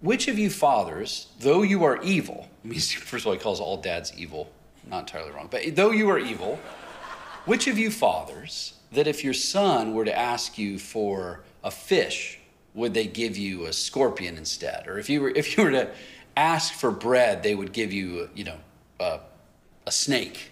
which 0.00 0.26
of 0.26 0.38
you 0.38 0.50
fathers, 0.50 1.28
though 1.38 1.62
you 1.62 1.84
are 1.84 2.02
evil, 2.02 2.48
I 2.64 2.68
mean, 2.68 2.78
first 2.80 3.22
of 3.22 3.26
all, 3.28 3.32
he 3.34 3.38
calls 3.38 3.60
all 3.60 3.76
dads 3.76 4.12
evil, 4.16 4.50
not 4.88 5.00
entirely 5.00 5.30
wrong, 5.30 5.48
but 5.50 5.76
though 5.76 5.90
you 5.90 6.08
are 6.10 6.18
evil, 6.18 6.58
which 7.44 7.66
of 7.66 7.78
you 7.78 7.90
fathers, 7.90 8.74
that 8.92 9.06
if 9.06 9.22
your 9.22 9.34
son 9.34 9.94
were 9.94 10.04
to 10.04 10.16
ask 10.16 10.58
you 10.58 10.78
for 10.78 11.42
a 11.62 11.70
fish, 11.70 12.38
would 12.74 12.94
they 12.94 13.06
give 13.06 13.36
you 13.36 13.66
a 13.66 13.72
scorpion 13.72 14.38
instead? 14.38 14.86
Or 14.88 14.98
if 14.98 15.10
you 15.10 15.20
were, 15.20 15.30
if 15.30 15.56
you 15.56 15.64
were 15.64 15.70
to 15.70 15.90
ask 16.36 16.72
for 16.72 16.90
bread, 16.90 17.42
they 17.42 17.54
would 17.54 17.72
give 17.72 17.92
you, 17.92 18.30
you 18.34 18.44
know, 18.44 18.56
a, 19.00 19.20
a 19.86 19.92
snake. 19.92 20.50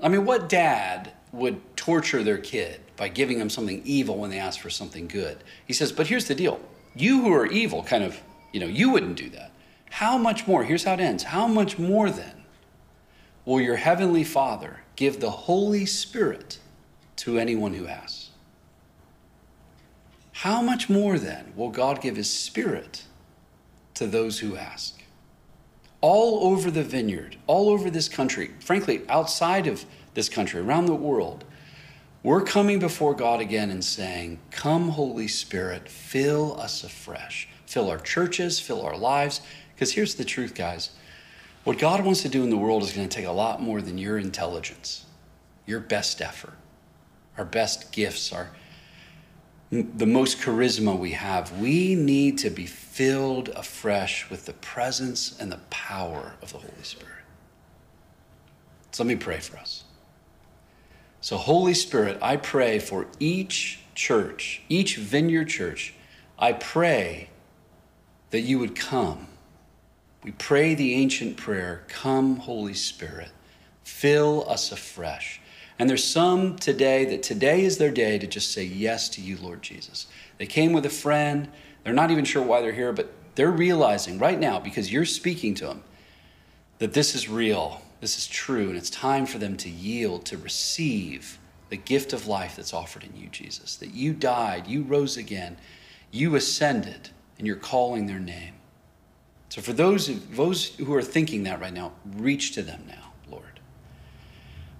I 0.00 0.08
mean, 0.08 0.24
what 0.24 0.48
dad 0.48 1.12
would 1.32 1.76
torture 1.76 2.22
their 2.22 2.38
kid 2.38 2.80
by 2.96 3.08
giving 3.08 3.38
them 3.38 3.50
something 3.50 3.82
evil 3.84 4.18
when 4.18 4.30
they 4.30 4.38
ask 4.38 4.60
for 4.60 4.70
something 4.70 5.06
good? 5.06 5.44
He 5.66 5.72
says, 5.72 5.92
but 5.92 6.06
here's 6.06 6.26
the 6.26 6.34
deal. 6.34 6.60
You 6.94 7.22
who 7.22 7.32
are 7.32 7.46
evil, 7.46 7.82
kind 7.82 8.04
of, 8.04 8.20
you 8.52 8.60
know, 8.60 8.66
you 8.66 8.90
wouldn't 8.90 9.16
do 9.16 9.30
that. 9.30 9.52
How 9.90 10.16
much 10.16 10.46
more? 10.46 10.64
Here's 10.64 10.84
how 10.84 10.94
it 10.94 11.00
ends. 11.00 11.22
How 11.22 11.46
much 11.46 11.78
more 11.78 12.10
then 12.10 12.44
will 13.44 13.60
your 13.60 13.76
heavenly 13.76 14.24
Father 14.24 14.80
give 14.96 15.20
the 15.20 15.30
Holy 15.30 15.86
Spirit 15.86 16.58
to 17.16 17.38
anyone 17.38 17.74
who 17.74 17.86
asks? 17.86 18.21
How 20.42 20.60
much 20.60 20.90
more 20.90 21.20
then 21.20 21.52
will 21.54 21.70
God 21.70 22.00
give 22.00 22.16
his 22.16 22.28
Spirit 22.28 23.04
to 23.94 24.08
those 24.08 24.40
who 24.40 24.56
ask? 24.56 25.00
All 26.00 26.48
over 26.52 26.68
the 26.68 26.82
vineyard, 26.82 27.36
all 27.46 27.68
over 27.68 27.88
this 27.88 28.08
country, 28.08 28.50
frankly, 28.58 29.02
outside 29.08 29.68
of 29.68 29.84
this 30.14 30.28
country, 30.28 30.60
around 30.60 30.86
the 30.86 30.96
world, 30.96 31.44
we're 32.24 32.42
coming 32.42 32.80
before 32.80 33.14
God 33.14 33.40
again 33.40 33.70
and 33.70 33.84
saying, 33.84 34.40
Come, 34.50 34.88
Holy 34.88 35.28
Spirit, 35.28 35.88
fill 35.88 36.60
us 36.60 36.82
afresh. 36.82 37.48
Fill 37.66 37.88
our 37.88 38.00
churches, 38.00 38.58
fill 38.58 38.82
our 38.82 38.96
lives. 38.96 39.42
Because 39.72 39.92
here's 39.92 40.16
the 40.16 40.24
truth, 40.24 40.56
guys 40.56 40.90
what 41.62 41.78
God 41.78 42.04
wants 42.04 42.22
to 42.22 42.28
do 42.28 42.42
in 42.42 42.50
the 42.50 42.56
world 42.56 42.82
is 42.82 42.92
going 42.92 43.08
to 43.08 43.16
take 43.16 43.26
a 43.26 43.30
lot 43.30 43.62
more 43.62 43.80
than 43.80 43.96
your 43.96 44.18
intelligence, 44.18 45.06
your 45.66 45.78
best 45.78 46.20
effort, 46.20 46.54
our 47.38 47.44
best 47.44 47.92
gifts, 47.92 48.32
our 48.32 48.50
the 49.72 50.06
most 50.06 50.38
charisma 50.38 50.98
we 50.98 51.12
have. 51.12 51.58
We 51.58 51.94
need 51.94 52.36
to 52.38 52.50
be 52.50 52.66
filled 52.66 53.48
afresh 53.48 54.28
with 54.28 54.44
the 54.44 54.52
presence 54.52 55.34
and 55.40 55.50
the 55.50 55.60
power 55.70 56.34
of 56.42 56.52
the 56.52 56.58
Holy 56.58 56.82
Spirit. 56.82 57.08
So 58.90 59.02
let 59.02 59.08
me 59.08 59.16
pray 59.16 59.40
for 59.40 59.56
us. 59.56 59.84
So, 61.22 61.38
Holy 61.38 61.72
Spirit, 61.72 62.18
I 62.20 62.36
pray 62.36 62.80
for 62.80 63.06
each 63.18 63.80
church, 63.94 64.60
each 64.68 64.96
vineyard 64.96 65.46
church. 65.46 65.94
I 66.38 66.52
pray 66.52 67.30
that 68.30 68.40
you 68.40 68.58
would 68.58 68.74
come. 68.74 69.28
We 70.22 70.32
pray 70.32 70.74
the 70.74 70.94
ancient 70.94 71.36
prayer 71.36 71.84
Come, 71.88 72.36
Holy 72.36 72.74
Spirit, 72.74 73.30
fill 73.84 74.44
us 74.50 74.70
afresh. 74.70 75.40
And 75.78 75.88
there's 75.88 76.04
some 76.04 76.56
today 76.56 77.04
that 77.06 77.22
today 77.22 77.64
is 77.64 77.78
their 77.78 77.90
day 77.90 78.18
to 78.18 78.26
just 78.26 78.52
say 78.52 78.64
yes 78.64 79.08
to 79.10 79.20
you, 79.20 79.36
Lord 79.38 79.62
Jesus. 79.62 80.06
They 80.38 80.46
came 80.46 80.72
with 80.72 80.86
a 80.86 80.90
friend. 80.90 81.48
They're 81.82 81.92
not 81.92 82.10
even 82.10 82.24
sure 82.24 82.42
why 82.42 82.60
they're 82.60 82.72
here, 82.72 82.92
but 82.92 83.12
they're 83.34 83.50
realizing 83.50 84.18
right 84.18 84.38
now, 84.38 84.60
because 84.60 84.92
you're 84.92 85.04
speaking 85.04 85.54
to 85.54 85.66
them, 85.66 85.82
that 86.78 86.92
this 86.92 87.14
is 87.14 87.28
real, 87.28 87.80
this 88.00 88.18
is 88.18 88.26
true, 88.26 88.68
and 88.68 88.76
it's 88.76 88.90
time 88.90 89.24
for 89.24 89.38
them 89.38 89.56
to 89.56 89.70
yield, 89.70 90.24
to 90.26 90.36
receive 90.36 91.38
the 91.70 91.76
gift 91.76 92.12
of 92.12 92.26
life 92.26 92.56
that's 92.56 92.74
offered 92.74 93.04
in 93.04 93.16
you, 93.16 93.28
Jesus. 93.28 93.76
That 93.76 93.94
you 93.94 94.12
died, 94.12 94.66
you 94.66 94.82
rose 94.82 95.16
again, 95.16 95.56
you 96.10 96.34
ascended, 96.36 97.08
and 97.38 97.46
you're 97.46 97.56
calling 97.56 98.06
their 98.06 98.20
name. 98.20 98.54
So 99.48 99.62
for 99.62 99.72
those, 99.72 100.10
those 100.30 100.74
who 100.76 100.92
are 100.94 101.02
thinking 101.02 101.44
that 101.44 101.60
right 101.60 101.72
now, 101.72 101.92
reach 102.16 102.52
to 102.52 102.62
them 102.62 102.84
now. 102.86 103.11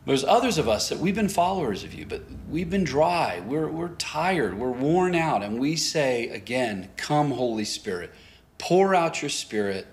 There's 0.04 0.24
others 0.24 0.58
of 0.58 0.68
us 0.68 0.88
that 0.88 0.98
we've 0.98 1.14
been 1.14 1.28
followers 1.28 1.84
of 1.84 1.94
you, 1.94 2.06
but 2.06 2.22
we've 2.50 2.68
been 2.68 2.82
dry. 2.82 3.40
We're, 3.46 3.68
we're 3.68 3.90
tired. 3.90 4.58
We're 4.58 4.70
worn 4.70 5.14
out. 5.14 5.42
And 5.44 5.60
we 5.60 5.76
say 5.76 6.28
again, 6.30 6.90
Come, 6.96 7.30
Holy 7.30 7.64
Spirit. 7.64 8.10
Pour 8.58 8.94
out 8.94 9.22
your 9.22 9.28
Spirit 9.28 9.86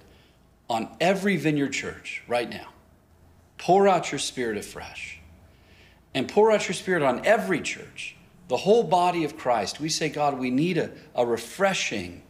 on 0.68 0.90
every 1.00 1.38
vineyard 1.38 1.74
church 1.74 2.24
right 2.28 2.50
now. 2.50 2.70
Pour 3.60 3.88
out 3.88 4.12
your 4.12 4.20
Spirit 4.20 4.58
afresh. 4.58 5.20
And 6.16 6.28
pour 6.28 6.52
out 6.52 6.68
your 6.68 6.76
Spirit 6.76 7.04
on 7.04 7.24
every 7.24 7.62
church, 7.62 8.16
the 8.48 8.58
whole 8.58 8.84
body 8.84 9.24
of 9.26 9.38
Christ. 9.38 9.80
We 9.80 9.90
say, 9.90 10.10
God, 10.10 10.40
we 10.40 10.50
need 10.50 10.80
a, 10.80 10.90
a 11.14 11.24
refreshing 11.24 12.24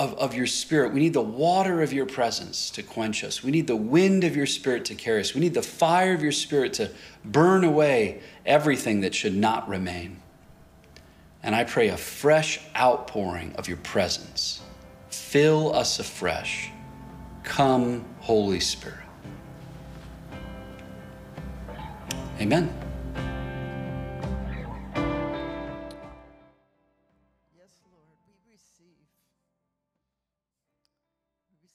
of, 0.00 0.14
of 0.14 0.34
your 0.34 0.46
spirit. 0.46 0.94
We 0.94 1.00
need 1.00 1.12
the 1.12 1.20
water 1.20 1.82
of 1.82 1.92
your 1.92 2.06
presence 2.06 2.70
to 2.70 2.82
quench 2.82 3.22
us. 3.22 3.42
We 3.42 3.50
need 3.50 3.66
the 3.66 3.76
wind 3.76 4.24
of 4.24 4.34
your 4.34 4.46
spirit 4.46 4.86
to 4.86 4.94
carry 4.94 5.20
us. 5.20 5.34
We 5.34 5.42
need 5.42 5.52
the 5.52 5.60
fire 5.60 6.14
of 6.14 6.22
your 6.22 6.32
spirit 6.32 6.72
to 6.74 6.90
burn 7.22 7.64
away 7.64 8.22
everything 8.46 9.02
that 9.02 9.14
should 9.14 9.36
not 9.36 9.68
remain. 9.68 10.22
And 11.42 11.54
I 11.54 11.64
pray 11.64 11.88
a 11.88 11.98
fresh 11.98 12.60
outpouring 12.74 13.54
of 13.56 13.68
your 13.68 13.76
presence. 13.76 14.62
Fill 15.10 15.74
us 15.74 15.98
afresh. 15.98 16.70
Come, 17.42 18.06
Holy 18.20 18.60
Spirit. 18.60 18.96
Amen. 22.40 22.89